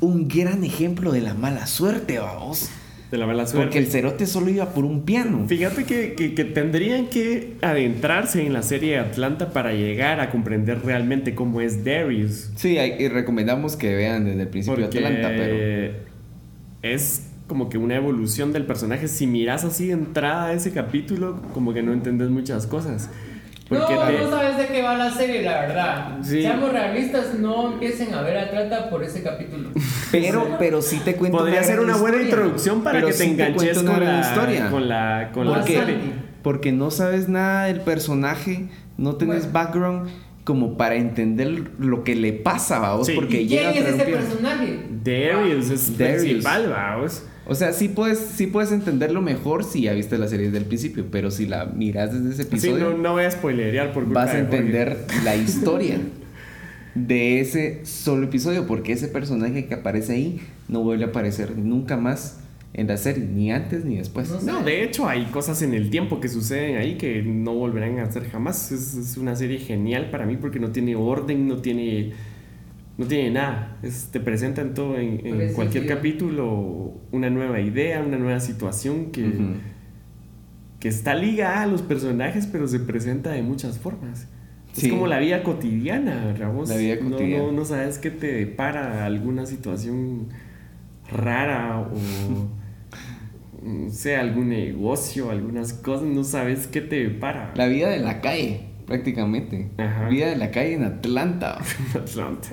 [0.01, 2.71] un gran ejemplo de la mala suerte, vamos.
[3.11, 3.65] De la mala suerte.
[3.67, 5.45] Porque el cerote solo iba por un piano.
[5.49, 10.31] Fíjate que, que- que tendrían que adentrarse en la serie de Atlanta para llegar a
[10.31, 12.51] comprender realmente cómo es Darius.
[12.55, 15.95] Sí, hay- y recomendamos que vean desde el principio Porque Atlanta, pero...
[16.83, 19.09] es como que una evolución del personaje.
[19.09, 23.11] Si miras así de entrada a ese capítulo, como que no entendés muchas cosas.
[23.71, 26.19] Porque no, te- no sabes de qué va la serie, la verdad.
[26.23, 26.43] Sí.
[26.43, 29.71] Seamos realistas, no empiecen a ver Atlanta por ese capítulo.
[30.13, 32.43] Pero, pero sí te cuento Podría ser una buena historia.
[32.43, 34.69] introducción para que te sí enganches con la, historia.
[34.71, 35.97] con la, con la Porque, serie.
[36.43, 38.69] porque no sabes nada del personaje,
[38.99, 39.53] no tenés Bueno.
[39.53, 40.11] background
[40.43, 43.13] como para entender lo que le pasa a vos, Sí.
[43.15, 44.81] porque ¿Y llega quién a es ese personaje?
[45.05, 46.23] Darius es Darius.
[46.23, 47.23] principal, vamos.
[47.51, 50.67] O sea, sí puedes, sí puedes entenderlo mejor si ya viste la serie desde el
[50.67, 54.05] principio, pero si la miras desde ese Sí, episodio, no, no voy a spoilerear por
[54.05, 55.99] culpa vas a entender la historia
[56.95, 61.97] de ese solo episodio, porque ese personaje que aparece ahí no vuelve a aparecer nunca
[61.97, 62.39] más
[62.73, 64.31] en la serie, ni antes ni después.
[64.31, 64.47] No sé.
[64.47, 68.05] No, de hecho hay cosas en el tiempo que suceden ahí que no volverán a
[68.05, 68.71] hacer jamás.
[68.71, 72.13] Es, es una serie genial para mí porque no tiene orden, no tiene,
[73.01, 73.79] no tiene nada.
[73.83, 79.33] Es- te presentan todo en, en cualquier capítulo una nueva idea, una nueva situación que,
[80.79, 84.29] que está ligada a los personajes pero se presenta de muchas formas.
[84.73, 84.87] Sí.
[84.87, 86.53] Es como la vida cotidiana, ¿verdad?
[86.53, 87.45] Vos La vida no- cotidiana.
[87.45, 90.29] No, no sabes qué te depara alguna situación
[91.11, 91.91] rara o
[93.63, 97.53] no sé, algún negocio, algunas cosas, no sabes qué te depara.
[97.57, 99.71] La vida de la calle, prácticamente.
[99.77, 100.09] Ajá.
[100.09, 101.59] Vida de la calle en Atlanta.
[101.95, 102.49] Atlanta.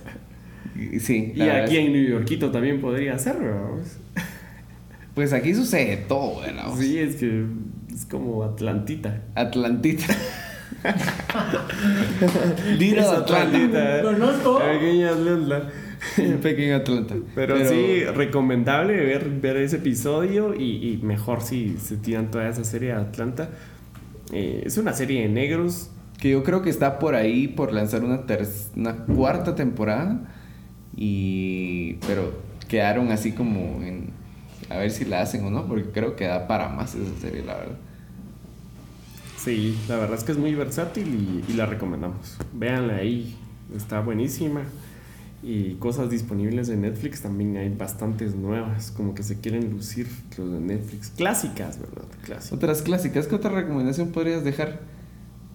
[0.77, 1.33] Y- Sí.
[1.35, 3.69] Y aquí es- en New Yorkito también podría ser, ¿verdad?
[5.15, 6.65] Pues aquí sucede todo, ¿verdad?
[6.77, 7.43] Sí, es que
[7.91, 9.23] es como Atlantita.
[9.33, 10.05] Atlantita.
[12.77, 14.01] Little Atlanta.
[14.03, 14.59] Conozco.
[14.59, 15.69] Pequeña Atlanta.
[16.19, 17.15] Un pequeño Atlanta.
[17.35, 22.63] Pero, sí, recomendable ver, ver ese episodio y, y mejor si se tiran toda esa
[22.63, 23.49] serie de Atlanta.
[24.31, 25.89] Eh, es una serie de negros.
[26.21, 30.19] Que yo creo que está por ahí por lanzar una, ter- una cuarta temporada.
[30.97, 31.93] Y.
[32.07, 32.33] Pero
[32.67, 34.09] quedaron así como en.
[34.69, 37.45] A ver si la hacen o no, porque creo que da para más esa serie,
[37.45, 37.77] la verdad.
[39.37, 41.07] Sí, la verdad es que es muy versátil
[41.47, 42.37] y, y la recomendamos.
[42.53, 43.37] Véanla ahí,
[43.73, 44.63] está buenísima.
[45.43, 50.51] Y cosas disponibles en Netflix también hay bastantes nuevas, como que se quieren lucir los
[50.51, 51.11] de Netflix.
[51.11, 52.05] Clásicas, ¿verdad?
[52.23, 52.53] Clásicas.
[52.53, 54.79] Otras clásicas, ¿qué otra recomendación podrías dejar?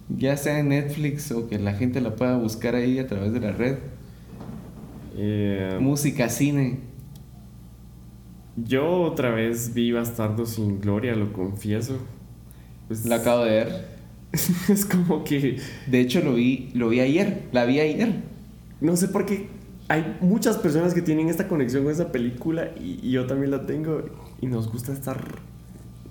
[0.09, 3.41] Ya sea en Netflix o que la gente la pueda buscar ahí a través de
[3.41, 3.79] la red.
[5.17, 6.79] Eh, Música, cine.
[8.57, 11.99] yo otra vez vi Bastardo sin Gloria, lo confieso.
[12.89, 13.93] Pues, La acabo de ver.
[14.33, 17.49] es como que De hecho, lo vi, lo vi ayer.
[17.53, 18.23] La vi ayer.
[18.81, 19.49] no sé por qué
[19.89, 23.67] hay muchas personas que tienen esta conexión con esa película y, y yo también la
[23.67, 24.05] tengo
[24.41, 25.41] y nos gusta estar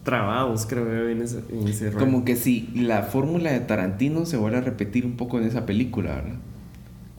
[0.03, 1.91] trabados, creo yo, en ese, en ese.
[1.91, 5.65] Como que si la fórmula de Tarantino se vuelve a repetir un poco en esa
[5.65, 6.35] película, ¿verdad?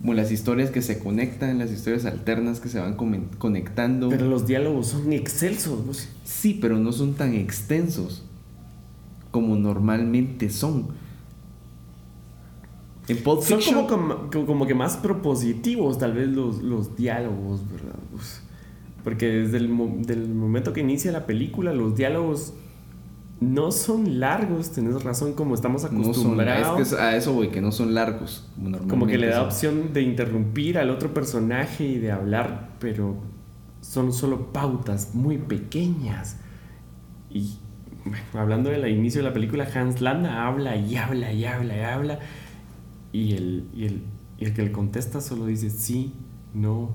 [0.03, 2.97] Como las historias que se conectan, las historias alternas que se van
[3.39, 4.11] conectando.
[4.11, 5.87] Pero los diálogos son excelsos.
[5.87, 6.09] vos.
[6.25, 8.25] Sí, pero no son tan extensos
[9.33, 10.89] como normalmente son.
[13.09, 17.61] En Pulp Son Fiction, como, como, como que más propositivos, tal vez, los, los diálogos,
[17.69, 17.99] ¿verdad?
[19.03, 19.69] Porque desde el
[20.07, 22.55] del momento que inicia la película, los diálogos
[23.43, 26.77] no son largos, tenés razón, como estamos no son, es acostumbrados.
[26.77, 28.49] que es- a eso voy, que no son largos.
[28.57, 33.17] Como, como que le da opción de interrumpir al otro personaje y de hablar, pero
[33.81, 36.37] son solo pautas muy pequeñas.
[37.31, 37.59] Y
[38.05, 41.81] bueno, hablando del inicio de la película, Hans Landa habla y habla y habla y
[41.81, 42.19] habla.
[43.13, 44.03] Y el, y el,
[44.39, 46.13] y el que le contesta solo dice sí,
[46.55, 46.91] no,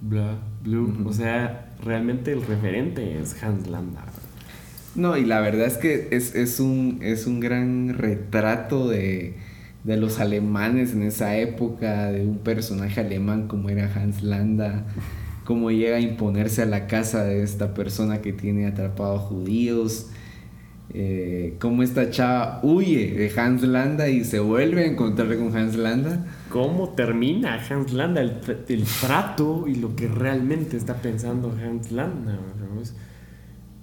[0.00, 0.94] bla, blue.
[1.06, 4.04] O sea, realmente el referente es Hans Landa.
[4.94, 9.34] No, y la verdad es que es, es, un, es un gran retrato de,
[9.84, 14.84] de los alemanes en esa época, de un personaje alemán como era Hans Landa,
[15.44, 20.10] cómo llega a imponerse a la casa de esta persona que tiene atrapados judíos,
[20.94, 25.74] eh, cómo esta chava huye de Hans Landa y se vuelve a encontrar con Hans
[25.74, 26.26] Landa.
[26.50, 32.38] ¿Cómo termina Hans Landa el, el trato y lo que realmente está pensando Hans Landa?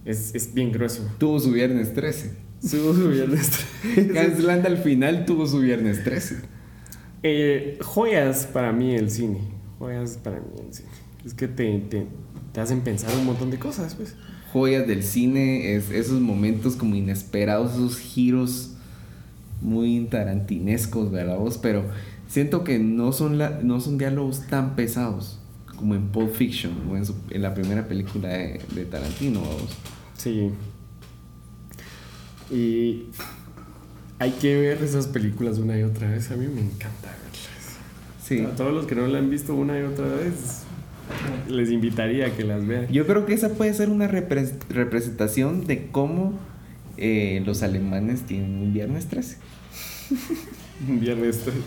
[0.09, 1.07] Es, es bien grueso.
[1.19, 2.31] Tuvo su viernes 13.
[2.71, 3.51] Tuvo su viernes
[3.93, 4.19] 13.
[4.19, 6.37] Hans Landa al final tuvo su viernes 13.
[7.21, 9.39] Eh, joyas para mí el cine.
[9.77, 10.89] Joyas para mí el cine.
[11.23, 12.07] Es que te, te,
[12.53, 14.15] te hacen pensar un montón de cosas, pues
[14.51, 18.71] joyas del cine, es, esos momentos como inesperados, esos giros
[19.61, 21.59] muy tarantinescos, ¿verdad vos?
[21.59, 21.83] Pero
[22.27, 25.39] siento que no son, la, no son diálogos tan pesados
[25.75, 29.77] como en Pulp Fiction o en, su, en la primera película de, de Tarantino, vos.
[30.19, 30.51] Sí.
[32.51, 33.05] Y
[34.19, 36.29] hay que ver esas películas una y otra vez.
[36.31, 37.77] A mí me encanta verlas.
[38.21, 38.41] Sí.
[38.41, 40.63] A todos los que no la han visto una y otra vez,
[41.47, 42.87] les invitaría a que las vean.
[42.91, 46.37] Yo creo que esa puede ser una repre representación de cómo
[46.97, 49.37] eh, los alemanes tienen un viernes 13.
[50.89, 51.59] un viernes 13.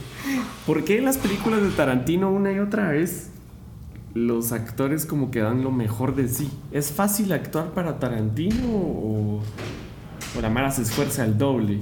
[0.67, 3.31] ¿Por qué las películas de Tarantino una y otra vez
[4.15, 6.51] los actores como que dan lo mejor de sí?
[6.71, 9.43] ¿Es fácil actuar para Tarantino o,
[10.37, 11.81] o la Mara se esfuerza el doble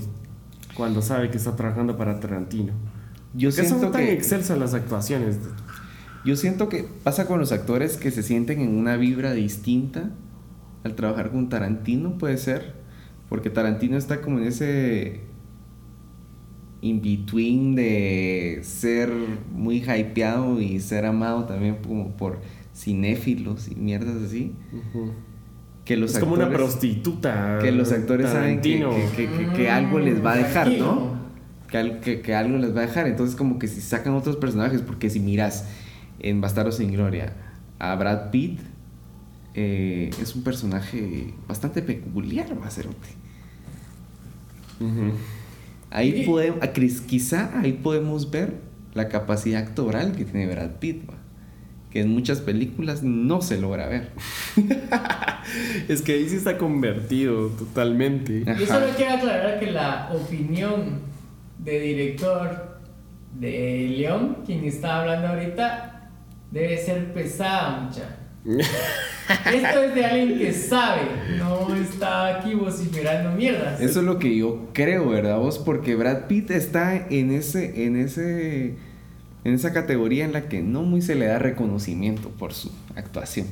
[0.75, 2.73] cuando sabe que está trabajando para Tarantino?
[3.35, 5.39] Yo ¿Qué siento son tan que excelsas las actuaciones?
[6.25, 10.11] Yo siento que pasa con los actores que se sienten en una vibra distinta
[10.85, 12.75] al trabajar con Tarantino, puede ser.
[13.29, 15.21] Porque Tarantino está como en ese
[16.83, 19.11] in-between de ser
[19.53, 22.41] muy hypeado y ser amado también como por
[22.75, 24.53] cinéfilos y mierdas así.
[24.73, 25.11] Uh -huh.
[25.85, 27.59] Que los es actores, como una prostituta.
[27.61, 28.93] Que los actores Tarantino.
[28.93, 30.87] saben que, que, que, que, algo les va a dejar, Tranquilo.
[30.87, 32.01] ¿no?
[32.01, 33.07] Que, que, algo les va a dejar.
[33.07, 35.67] Entonces como que si sacan otros personajes, porque si miras
[36.21, 37.33] en Bastardos sin Gloria
[37.79, 38.61] a Brad Pitt,
[39.55, 43.09] eh, es un personaje bastante peculiar, Macerote.
[44.79, 45.13] Uh -huh.
[45.91, 46.61] Ahí podemos,
[47.07, 48.55] quizá ahí podemos ver
[48.95, 51.15] la capacidad actoral que tiene Brad Pitt, ¿va?
[51.91, 54.11] que en muchas películas no se logra ver.
[55.89, 58.45] es que ahí sí está convertido totalmente.
[58.45, 61.01] Yo solo quiero aclarar que la opinión
[61.59, 62.79] de director
[63.39, 66.11] de León, quien está hablando ahorita,
[66.53, 68.17] debe ser pesada, mucha.
[69.53, 71.03] Esto es de alguien que sabe,
[71.39, 73.81] no está aquí vociferando mierdas.
[73.81, 75.59] Eso es lo que yo creo, ¿verdad vos?
[75.59, 78.75] Porque Brad Pitt está en ese, en ese,
[79.45, 83.47] en esa categoría en la que no muy se le da reconocimiento por su actuación.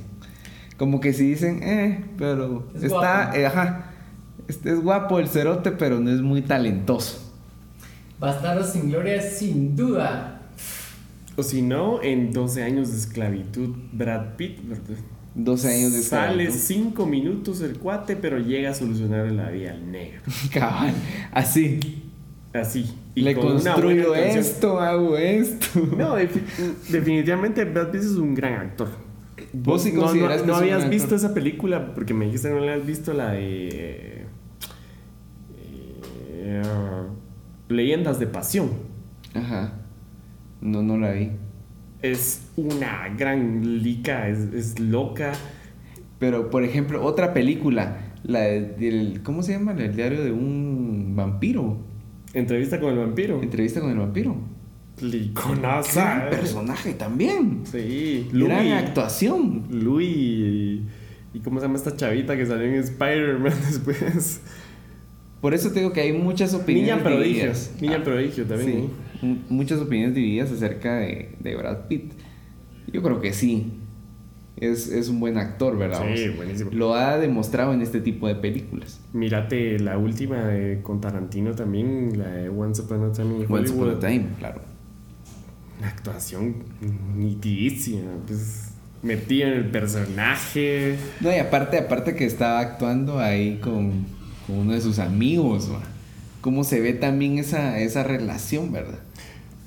[0.78, 3.36] Como que si dicen, eh, pero Es está, guapo.
[3.36, 3.90] eh, ajá,
[4.48, 7.32] este es guapo el cerote, pero no es muy talentoso.
[8.18, 10.37] Bastardos sin gloria, sin duda.
[11.38, 14.96] O si no, en 12 años de esclavitud, Brad Pitt, ¿verdad?
[15.36, 16.94] 12 años de Sale esclavitud.
[16.94, 20.20] 5 minutos el cuate, pero llega a solucionar la vida al negro.
[20.52, 20.92] Cabal,
[21.32, 22.02] así.
[22.52, 22.92] Así.
[23.14, 25.66] Le con construyo esto, hago esto.
[25.96, 26.42] No, defi-
[26.88, 28.88] definitivamente Brad Pitt es un gran actor.
[29.52, 32.74] Vos sí no, no, no habías visto esa película porque me dijiste que no la
[32.74, 34.24] has visto la de
[36.40, 36.62] eh,
[37.68, 38.70] Leyendas de Pasión.
[39.34, 39.72] Ajá.
[40.60, 41.30] No, no la vi.
[42.02, 45.32] Es una gran lica, es, es loca.
[46.18, 49.72] Pero, por ejemplo, otra película, la de- del, ¿cómo se llama?
[49.72, 51.78] El diario de un vampiro.
[52.34, 53.42] Entrevista con el vampiro.
[53.42, 54.36] Entrevista con el vampiro.
[55.00, 56.02] Liconaza.
[56.26, 57.60] Gran personaje también.
[57.64, 59.64] Sí, Gran actuación.
[59.70, 60.82] Louis y,
[61.34, 64.40] y ¿cómo se llama esta chavita que salió en Spider-Man después?
[65.40, 67.32] Por eso te digo que hay muchas opiniones Niña prodigio.
[67.34, 67.72] divididas.
[67.80, 68.72] Niña Ah, prodigio también.
[68.72, 68.88] sí.
[69.22, 72.12] Muchas opiniones divididas acerca de, de Brad Pitt.
[72.92, 73.72] Yo creo que sí.
[74.56, 76.02] Es, es un buen actor, ¿verdad?
[76.16, 76.70] Sí, buenísimo.
[76.72, 79.00] Lo ha demostrado en este tipo de películas.
[79.12, 83.72] Mírate la última de, con Tarantino también, la de Once Upon a Time in Once
[83.72, 84.62] Upon a Time, claro.
[85.78, 86.56] Una actuación
[87.16, 90.96] nitidísima, pues metida en el personaje.
[91.20, 94.06] No, y aparte, aparte que estaba actuando ahí con,
[94.44, 95.82] con uno de sus amigos, ¿va?
[96.40, 98.98] Cómo se ve también esa, esa relación, ¿verdad?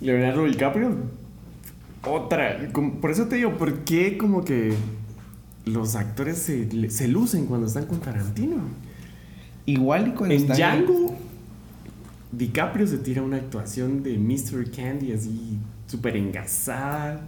[0.02, 0.96] Leonardo DiCaprio,
[2.06, 2.58] otra.
[3.00, 4.74] Por eso te digo, ¿por qué como que
[5.66, 8.58] los actores se, se lucen cuando están con Tarantino?
[9.66, 11.16] Igual y cuando En están- Django,
[12.32, 14.72] DiCaprio se tira una actuación de Mr.
[14.72, 17.22] Candy así súper engasada.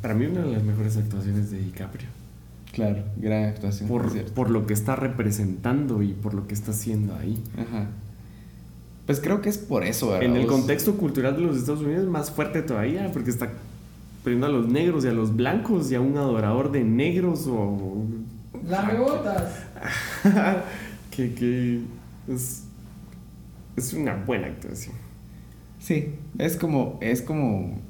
[0.00, 2.08] Para mí una de las mejores actuaciones de DiCaprio.
[2.72, 3.88] Claro, gran actuación.
[3.88, 7.36] por, por lo que está representando y por lo que está haciendo ahí.
[7.58, 7.88] Ajá.
[9.10, 10.22] Pues creo que es por eso, ¿verdad?
[10.22, 13.50] En el contexto cultural de los Estados Unidos es más fuerte todavía, porque está
[14.22, 18.04] poniendo a los negros y a los blancos y a un adorador de negros o...
[18.68, 19.64] Lame botas.
[21.10, 21.80] que, que
[22.28, 22.62] es,
[23.74, 24.94] es una buena actuación.
[25.80, 27.80] Sí, es como, es como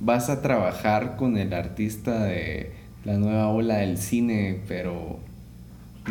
[0.00, 2.74] vas a trabajar con el artista de
[3.06, 5.18] la nueva ola del cine, pero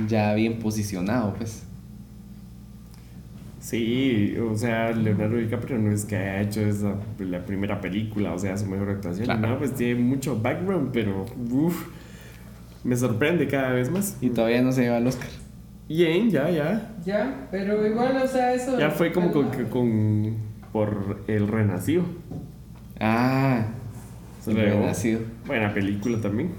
[0.07, 1.66] ya bien posicionado, pues.
[3.67, 8.39] Sí, o sea, Leonardo DiCaprio no es que haya hecho esa, la primera película, o
[8.39, 9.45] sea, su mejor actuación, Claro.
[9.45, 11.87] no, pues tiene mucho background, pero uff,
[12.85, 14.15] me sorprende cada vez más.
[14.21, 15.27] Y todavía no se lleva el Oscar.
[15.89, 16.95] Bien, ya, ya.
[17.05, 18.79] Ya, pero igual, o sea, eso.
[18.79, 20.37] Ya fue como con, con-
[20.71, 22.03] por El Renacido.
[23.01, 23.65] Ah,
[24.45, 24.55] El.
[24.55, 25.19] Renacido.
[25.45, 26.51] Buena película también.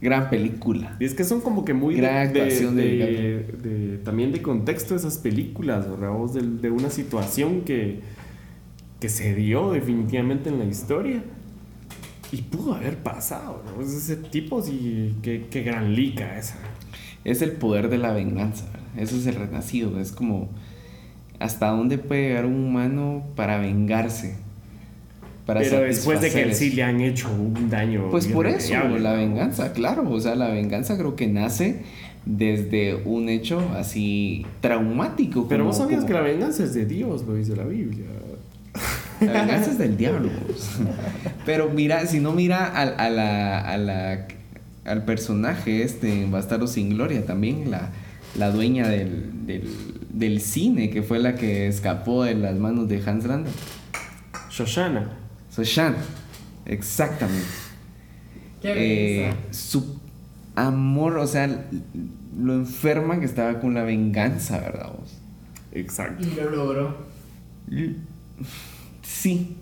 [0.00, 0.96] Gran película.
[1.00, 4.32] Y es que son como que muy de- Gran de, actuación de de- de- también
[4.32, 6.10] de contexto esas películas, ¿verdad?
[6.10, 8.00] Vos de una situación que,
[8.98, 11.22] que se dio definitivamente en la historia
[12.32, 13.82] y pudo haber pasado, ¿no?
[13.82, 16.56] Es ese tipo, sí, qué, qué gran lica esa.
[17.24, 18.80] Es el poder de la venganza, ¿verdad?
[18.96, 19.98] Eso es el renacido.
[20.00, 20.48] Es como
[21.38, 24.36] hasta dónde puede llegar un humano para vengarse.
[25.50, 28.08] Para Pero después de que sí le han hecho un daño.
[28.08, 30.08] Pues por eso, la venganza, claro.
[30.08, 31.82] O sea, la venganza creo que nace
[32.24, 35.48] desde un hecho así traumático.
[35.48, 38.04] Pero vos sabías como- que la venganza es de Dios, lo dice la Biblia.
[39.20, 40.30] La venganza es del diablo.
[41.44, 44.28] Pero mira, si no mira al, a la, a la-
[44.84, 47.90] al personaje este en Bastardo sin Gloria, también la,
[48.38, 49.68] la dueña del, del,
[50.12, 53.50] del cine, que fue la que escapó de las manos de Hans Landa.
[54.50, 55.16] Shoshana.
[55.50, 55.96] Soshan,
[56.66, 57.46] exactamente.
[58.62, 59.98] Qué Eh, su
[60.54, 61.66] amor, o sea,
[62.38, 65.16] lo enferma que estaba con la venganza, ¿verdad vos?
[65.72, 66.26] Exacto.
[66.26, 66.96] Y lo logró.
[69.02, 69.56] Sí,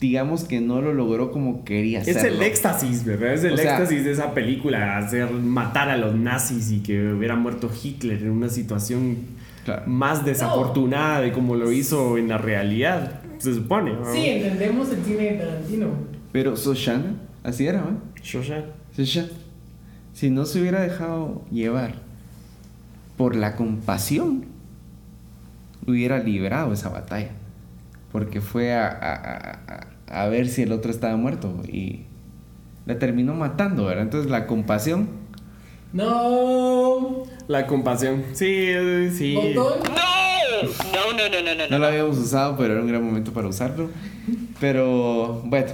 [0.00, 2.38] digamos que no lo logró como quería Es hacerlo.
[2.38, 3.34] el éxtasis, ¿verdad?
[3.34, 7.12] Es el O sea- éxtasis de esa película, hacer matar a los nazis y que
[7.12, 9.18] hubiera muerto Hitler en una situación
[9.64, 9.84] Claro.
[9.86, 13.92] más desafortunada de como lo hizo en la realidad, se supone.
[13.94, 14.12] ¿no?
[14.12, 15.86] Sí, entendemos el cine de Tarantino.
[16.32, 17.14] Pero Soshana,
[17.44, 18.00] así era, ¿no?
[18.22, 18.64] Shoshan.
[18.96, 19.28] Soshan,
[20.12, 21.94] si no se hubiera dejado llevar
[23.16, 24.46] por la compasión,
[25.86, 27.30] hubiera librado esa batalla.
[28.12, 32.02] Porque fue a, a- a- a- a ver si el otro estaba muerto y
[32.86, 34.02] la terminó matando, ¿verdad?
[34.04, 35.08] Entonces la compasión,
[35.92, 37.24] No.
[37.48, 38.22] La compasión.
[38.32, 39.34] Sí, eh, sí.
[39.34, 39.80] Botón.
[39.84, 43.48] No, no, no, no, no, no lo habíamos usado, pero era un gran momento para
[43.48, 43.88] usarlo.
[44.60, 45.66] Pero bueno,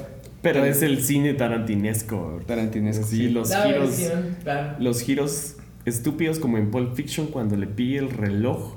[0.43, 2.41] Pero es el cine tarantinesco.
[2.47, 3.29] Tarantinesco, Sí, sí.
[3.31, 3.81] los La giros.
[3.89, 4.77] versión, claro.
[4.81, 8.75] Los giros estúpidos como en Pulp Fiction cuando le pide el reloj.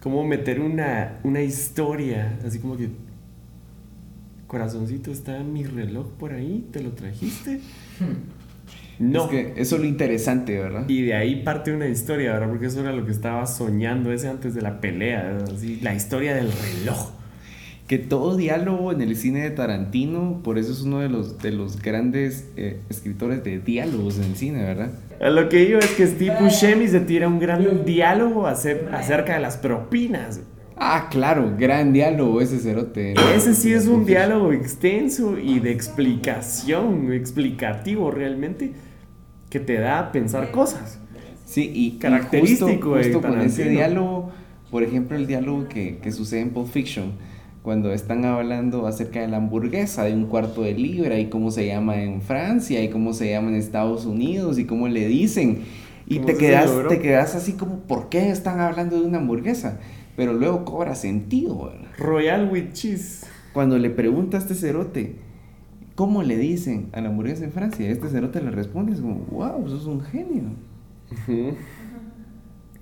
[0.00, 2.90] Cómo meter una, una historia, así como que...
[4.46, 6.68] Corazoncito, ¿está mi reloj por ahí?
[6.70, 7.60] ¿Te lo trajiste?
[8.98, 9.24] No.
[9.24, 10.84] es que eso es lo interesante, ¿verdad?
[10.88, 12.48] Y de ahí parte una historia, ¿verdad?
[12.48, 15.38] Porque eso era lo que estaba soñando ese antes de la pelea,
[15.82, 17.10] la historia del reloj.
[17.88, 21.52] que todo diálogo en el cine de Tarantino, por eso es uno de los, de
[21.52, 24.90] los grandes eh, escritores de diálogos en el cine, ¿verdad?
[25.20, 29.34] A lo que digo es que Steve Buscemi se tira un gran diálogo acer- acerca
[29.34, 30.40] de las propinas.
[30.76, 33.14] Ah, claro, gran diálogo ese cerote.
[33.34, 38.72] Ese sí es un diálogo extenso y de explicación, explicativo realmente,
[39.50, 40.98] que te da a pensar cosas.
[41.44, 44.30] Sí, y y Característico justo, de justo con ese diálogo,
[44.70, 47.12] por ejemplo, el diálogo que, que sucede en Pulp Fiction,
[47.62, 51.66] cuando están hablando acerca de la hamburguesa de un cuarto de libra y cómo se
[51.66, 55.64] llama en Francia y cómo se llama en Estados Unidos y cómo le dicen.
[56.06, 56.88] Y ¿Cómo te quedas, logró?
[56.88, 59.80] te quedas así como, ¿por qué están hablando de una hamburguesa?
[60.16, 61.88] Pero luego cobra sentido, ¿verdad?
[61.98, 63.26] Royal with cheese.
[63.52, 65.16] Cuando le pregunta a este cerote,
[65.96, 67.90] ¿cómo le dicen a la hamburguesa en Francia?
[67.90, 70.44] Este cerote le responde, es como, wow, sos un genio.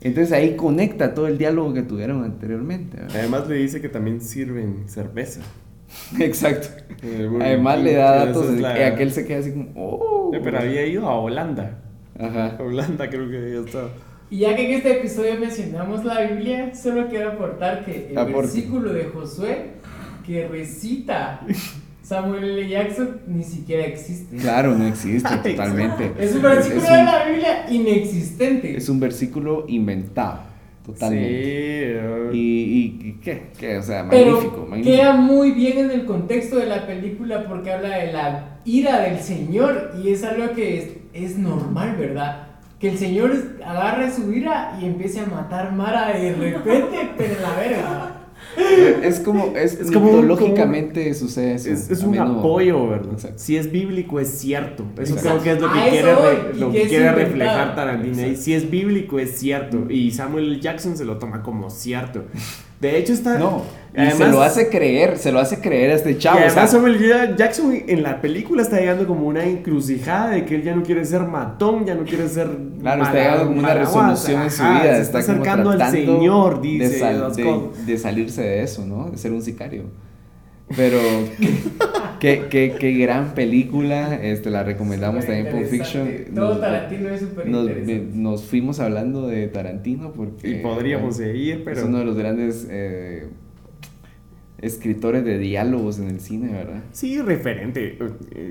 [0.02, 2.98] Entonces ahí conecta todo el diálogo que tuvieron anteriormente.
[2.98, 3.16] ¿verdad?
[3.16, 5.40] Además le dice que también sirven cerveza.
[6.20, 6.68] Exacto.
[7.02, 10.30] Eh, Además le da datos es de la- que aquel se queda así como, oh.
[10.34, 11.78] Eh, Pero había ido a Holanda.
[12.18, 12.56] Ajá.
[12.58, 13.90] A Holanda creo que había estado.
[14.30, 18.40] Y ya que en este episodio mencionamos la Biblia, solo quiero aportar que el Aporte.
[18.40, 19.70] versículo de Josué
[20.26, 21.46] que recita
[22.04, 22.68] Samuel L.
[22.68, 24.36] Jackson ni siquiera existe.
[24.36, 26.12] Claro, no existe totalmente.
[26.18, 28.76] Es un versículo Es de un- la Biblia inexistente.
[28.76, 30.40] Es un versículo inventado,
[30.84, 31.28] totalmente.
[31.28, 31.40] Sí.
[31.46, 34.96] eh, Y, y- y qué, qué, o sea, Pero magnífico, magnífico.
[34.96, 39.18] queda muy bien en el contexto de la película porque habla de la ira del
[39.20, 42.48] Señor y es algo que es, es normal, ¿verdad?
[42.80, 43.32] que el señor
[43.64, 48.13] agarre su ira y empiece a matar Mara de repente, pero en la verga.
[49.02, 51.70] Es como, es, Es como un- mitológicamente sucede eso.
[51.70, 52.38] Es, es un menudo.
[52.38, 53.12] apoyo, ¿verdad?
[53.12, 53.38] Exacto.
[53.38, 54.84] Si es bíblico, es cierto.
[54.98, 55.40] Eso Exacto.
[55.40, 57.16] creo que es lo que quiere, re- y lo que quiere inventado.
[57.18, 58.18] reflejar Tarantino.
[58.18, 58.40] Exacto.
[58.42, 59.90] Si es bíblico, es cierto.
[59.90, 60.60] Y Samuel L.
[60.60, 62.24] Jackson se lo toma como cierto.
[62.80, 63.38] De hecho, está.
[63.38, 63.62] No,
[63.94, 66.38] y además, se lo hace creer, se lo hace creer a este chavo.
[66.38, 67.34] y o además, sea, Samuel L.
[67.36, 71.04] Jackson en la película está llegando como una encrucijada de que él ya no quiere
[71.04, 72.48] ser matón, ya no quiere ser.
[72.80, 74.96] Claro, está llegando como una resolución en su vida.
[74.96, 76.98] Se está, acercando al Señor, de, dice.
[76.98, 79.10] sal- de- de salirse de eso, ¿no?
[79.10, 79.84] De ser un sicario.
[80.76, 80.98] Pero
[82.20, 84.14] qué, qué, qué gran película.
[84.22, 86.08] Este, la recomendamos también Pulp Fiction.
[86.34, 88.08] Todo Tarantino es súper nos, interesante.
[88.14, 91.86] nos fuimos hablando de Tarantino porque Y podríamos bueno, seguir, es pero.
[91.86, 93.28] uno de los grandes eh,
[94.58, 96.84] escritores de diálogos en el cine, ¿verdad?
[96.92, 97.98] Sí, referente.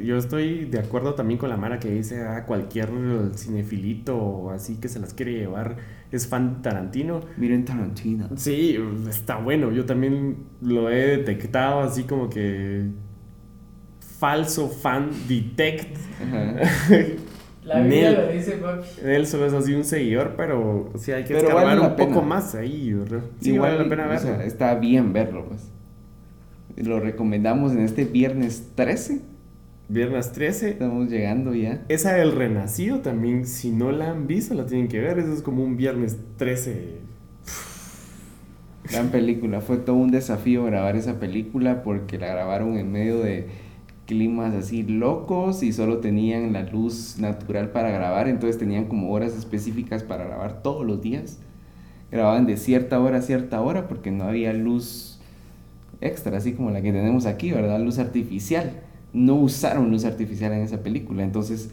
[0.04, 2.90] Yo estoy de acuerdo también con la Mara que dice a cualquier
[3.36, 5.78] cinefilito o así que se las quiere llevar
[6.12, 7.22] es fan de Tarantino.
[7.38, 8.30] Miren Tarantino.
[8.36, 8.78] Sí,
[9.10, 9.72] está bueno.
[9.72, 12.86] Yo también lo he detectado así como que
[14.20, 15.98] falso fan detect.
[16.22, 16.56] Ajá.
[17.64, 18.16] La Biblia Nel.
[18.16, 18.88] lo dice, papi.
[19.06, 22.22] Él solo es así un seguidor, pero sí hay que Pero escarbar vale un poco
[22.22, 23.24] más ahí, ¿verdad?
[23.40, 24.22] Sí, Igual, vale la pena o verlo.
[24.22, 25.72] sea, está bien verlo, pues.
[26.76, 29.22] Lo recomendamos en este viernes 13.
[29.90, 30.72] Viernes 13.
[30.72, 31.84] Estamos llegando ya.
[31.88, 35.20] Esa del Renacido también, si no la han visto, la tienen que ver.
[35.20, 36.98] Eso es como un viernes 13.
[38.92, 39.62] Gran película.
[39.62, 43.48] Fue todo un desafío grabar esa película porque la grabaron en medio de
[44.06, 48.28] climas así locos y solo tenían la luz natural para grabar.
[48.28, 51.40] Entonces tenían como horas específicas para grabar todos los días.
[52.12, 55.13] Grababan de cierta hora a cierta hora porque no había luz
[56.06, 57.80] extra, así como la que tenemos aquí, ¿verdad?
[57.80, 58.72] Luz artificial.
[59.14, 61.24] No usaron luz artificial en esa película.
[61.24, 61.72] Entonces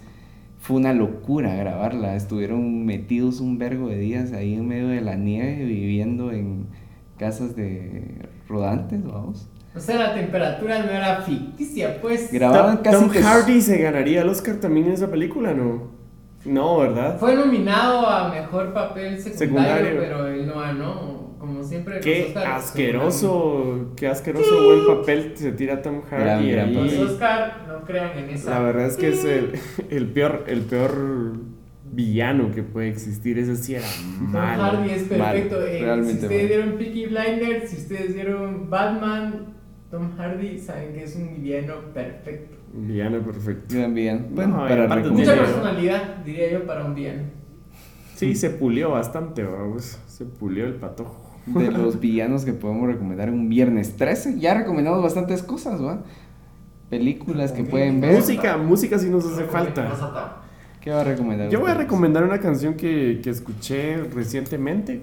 [0.58, 2.16] fue una locura grabarla.
[2.16, 6.66] Estuvieron metidos un vergo de días ahí en medio de la nieve viviendo en
[7.18, 9.48] casas de rodantes, vamos.
[9.74, 12.32] O sea, la temperatura no era ficticia, pues.
[12.32, 15.98] Grababan Tom, casi Tom que- Hardy se ganaría el Oscar también en esa película, ¿no?
[16.44, 17.18] No, ¿verdad?
[17.18, 19.38] Fue nominado a mejor papel secundario,
[19.76, 20.00] Secundario.
[20.00, 21.19] pero él no ganó.
[21.50, 21.96] Como siempre.
[21.96, 26.98] los Qué Oscars, asqueroso, qué asqueroso buen papel se tira Tom Hardy Gran, gran ahí.
[26.98, 27.10] Los.
[27.10, 28.50] Oscar no crean en esa.
[28.50, 29.52] La verdad es que es el,
[29.90, 31.32] el peor, el peor
[31.92, 33.38] villano que puede existir.
[33.38, 34.62] Ese sí era Tom malo.
[34.62, 35.56] Hardy es perfecto.
[35.56, 36.48] Malo, Eh, si ustedes malo.
[36.48, 39.54] vieron Peaky Blinders, si ustedes vieron Batman,
[39.90, 42.56] Tom Hardy saben que es un villano perfecto.
[42.72, 43.74] Villano perfecto.
[43.74, 44.26] Bien, bien.
[44.30, 47.22] Bueno, No, para aparte Mucha personalidad, diría yo, para un villano.
[48.14, 49.98] Sí, se pulió bastante, vamos.
[50.06, 51.29] Se pulió el patojo.
[51.46, 54.38] De los villanos que podemos recomendar un viernes 13.
[54.38, 56.02] Ya recomendamos bastantes cosas, ¿va?
[56.88, 58.16] Películas que pueden ver.
[58.16, 60.36] Música, música sí nos hace falta.
[60.80, 61.48] ¿Qué va a recomendar?
[61.50, 65.02] Yo voy a recomendar una canción que, que escuché recientemente.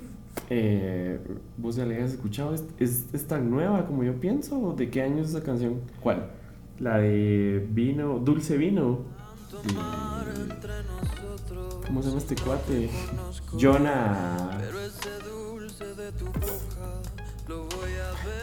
[0.49, 1.19] Eh,
[1.57, 2.53] ¿Vos ya la habías escuchado?
[2.53, 4.73] ¿Es, es, es tan nueva como yo pienso?
[4.77, 5.75] ¿De qué año es esa canción?
[6.01, 6.27] ¿Cuál?
[6.79, 8.99] La de Vino, Dulce Vino.
[9.63, 9.73] de-
[11.87, 12.89] ¿Cómo se llama este cuate?
[13.59, 14.59] Jonah.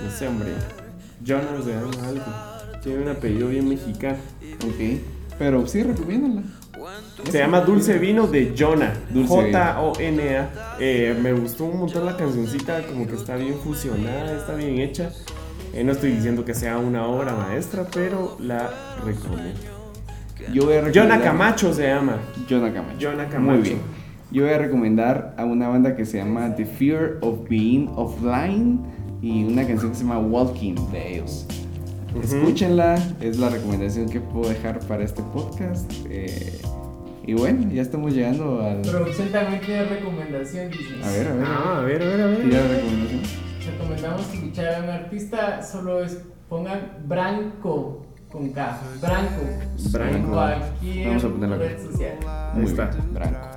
[0.03, 0.51] No sé, hombre.
[1.27, 2.25] Jonah se llama algo.
[2.83, 4.19] Tiene un apellido bien mexicano.
[4.67, 5.01] Ok.
[5.39, 6.43] Pero sí, recomiéndala.
[7.31, 8.93] Se llama Dulce Vino de Jonah.
[9.15, 10.77] J-O-N-A.
[10.79, 15.11] Eh, me gustó un montón la cancioncita, como que está bien fusionada, está bien hecha.
[15.73, 18.71] Eh, no estoy diciendo que sea una obra maestra, pero la
[19.05, 19.61] recomiendo.
[20.53, 20.93] Yo voy a recomendar.
[20.93, 22.19] Jonah Camacho se llama.
[22.49, 22.99] Jonah Camacho.
[23.01, 23.59] Jonah Camacho.
[23.59, 24.04] Muy bien.
[24.35, 28.81] Yo voy a recomendar a una banda que se llama The Fear of Being Offline
[29.23, 31.47] y una canción que se llama Walking de ellos.
[32.21, 35.91] Escúchenla, es la recomendación que puedo dejar para este podcast.
[36.11, 36.61] eh,
[37.27, 38.83] y bueno, ya estamos llegando al.
[38.83, 40.95] Producción también tiene recomendación, dice.
[41.03, 41.45] A ver, a ver.
[41.47, 42.43] Ah, a ver, a ver, a ver.
[42.43, 43.21] Tira la recomendación.
[43.73, 46.19] Recomendamos escuchar a un artista, solo es,
[46.49, 48.79] pongan Branco con K.
[49.01, 49.43] Branco.
[49.93, 50.29] Branco.
[51.07, 51.83] Vamos a ponerlo red aquí.
[51.93, 52.17] social.
[52.27, 52.87] Ahí Muy está.
[52.89, 53.54] bien, Branco.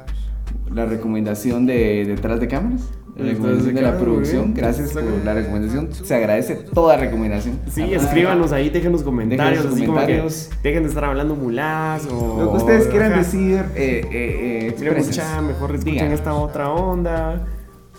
[0.74, 2.82] La recomendación de detrás de cámaras.
[3.16, 4.54] La Detrás recomendación de de la producción.
[4.54, 5.90] Gracias por la recomendación.
[5.92, 7.60] Se agradece toda recomendación.
[7.72, 9.64] Sí, Ah, escríbanos ahí, déjenos comentarios.
[9.64, 10.50] Dejen sus así como que comentarios.
[10.62, 12.44] dejen de estar hablando mulás o.
[12.44, 13.22] Lo que ustedes quieran Ajá.
[13.22, 16.12] decir, eh, eh, eh, mejor escuchen Digan.
[16.12, 17.48] esta otra onda.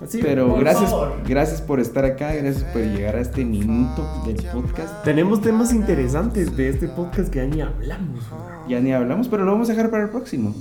[0.00, 0.20] Así.
[0.22, 1.14] Pero Por gracias, favor.
[1.26, 5.02] gracias por estar acá, gracias por llegar a este minuto del podcast.
[5.02, 8.22] Tenemos temas interesantes de este podcast que ya ni hablamos.
[8.68, 10.54] Ya ni hablamos, pero lo vamos a dejar para el próximo.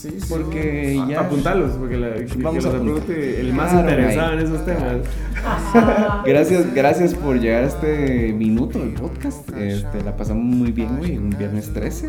[0.00, 0.26] Sí, sí.
[0.30, 4.64] Porque A- ya- Apuntalos, porque la, Vamos a pregunte el más Claro, interesado en esos
[4.64, 4.96] temas.
[6.26, 9.48] Gracias, gracias por llegar a este minuto del podcast.
[9.56, 11.16] Este, la pasamos muy bien, güey.
[11.18, 12.08] Un viernes 13,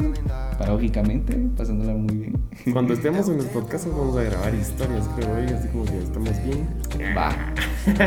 [0.58, 2.38] paradójicamente, pasándola muy bien.
[2.74, 6.32] Cuando estemos en los podcasts vamos a grabar historias, creo, güey, así como que estamos
[6.44, 6.68] bien.
[7.18, 7.36] Va.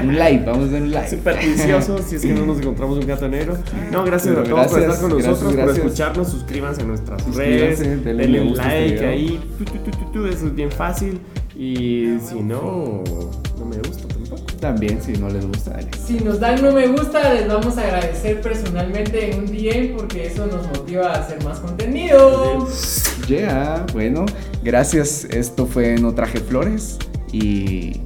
[0.03, 1.09] Un live, vamos a hacer un live.
[1.09, 3.57] Supersticiosos, si es que no nos encontramos un gato negro.
[3.91, 6.29] No, gracias a Pero todos por gracias, estar con gracias, nosotros, por escucharnos.
[6.29, 9.41] Suscríbanse a nuestras Suscríbanse, redes, denle denle gusta a este like ahí.
[9.75, 11.21] Tu, tu, tu, tu, tu, eso es bien fácil.
[11.57, 13.03] Y si no,
[13.59, 14.43] no me gusta tampoco.
[14.61, 15.91] También, si no les gusta, dale.
[16.07, 20.27] Si nos dan no me gusta, les vamos a agradecer personalmente en un DM porque
[20.27, 22.69] eso nos motiva a hacer más contenido.
[23.29, 24.27] Yeah, bueno,
[24.63, 25.25] gracias.
[25.25, 26.99] Esto fue No Traje Flores
[27.33, 28.01] y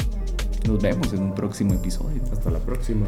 [0.67, 2.23] nos vemos en un próximo episodio.
[2.33, 3.07] Hasta la próxima.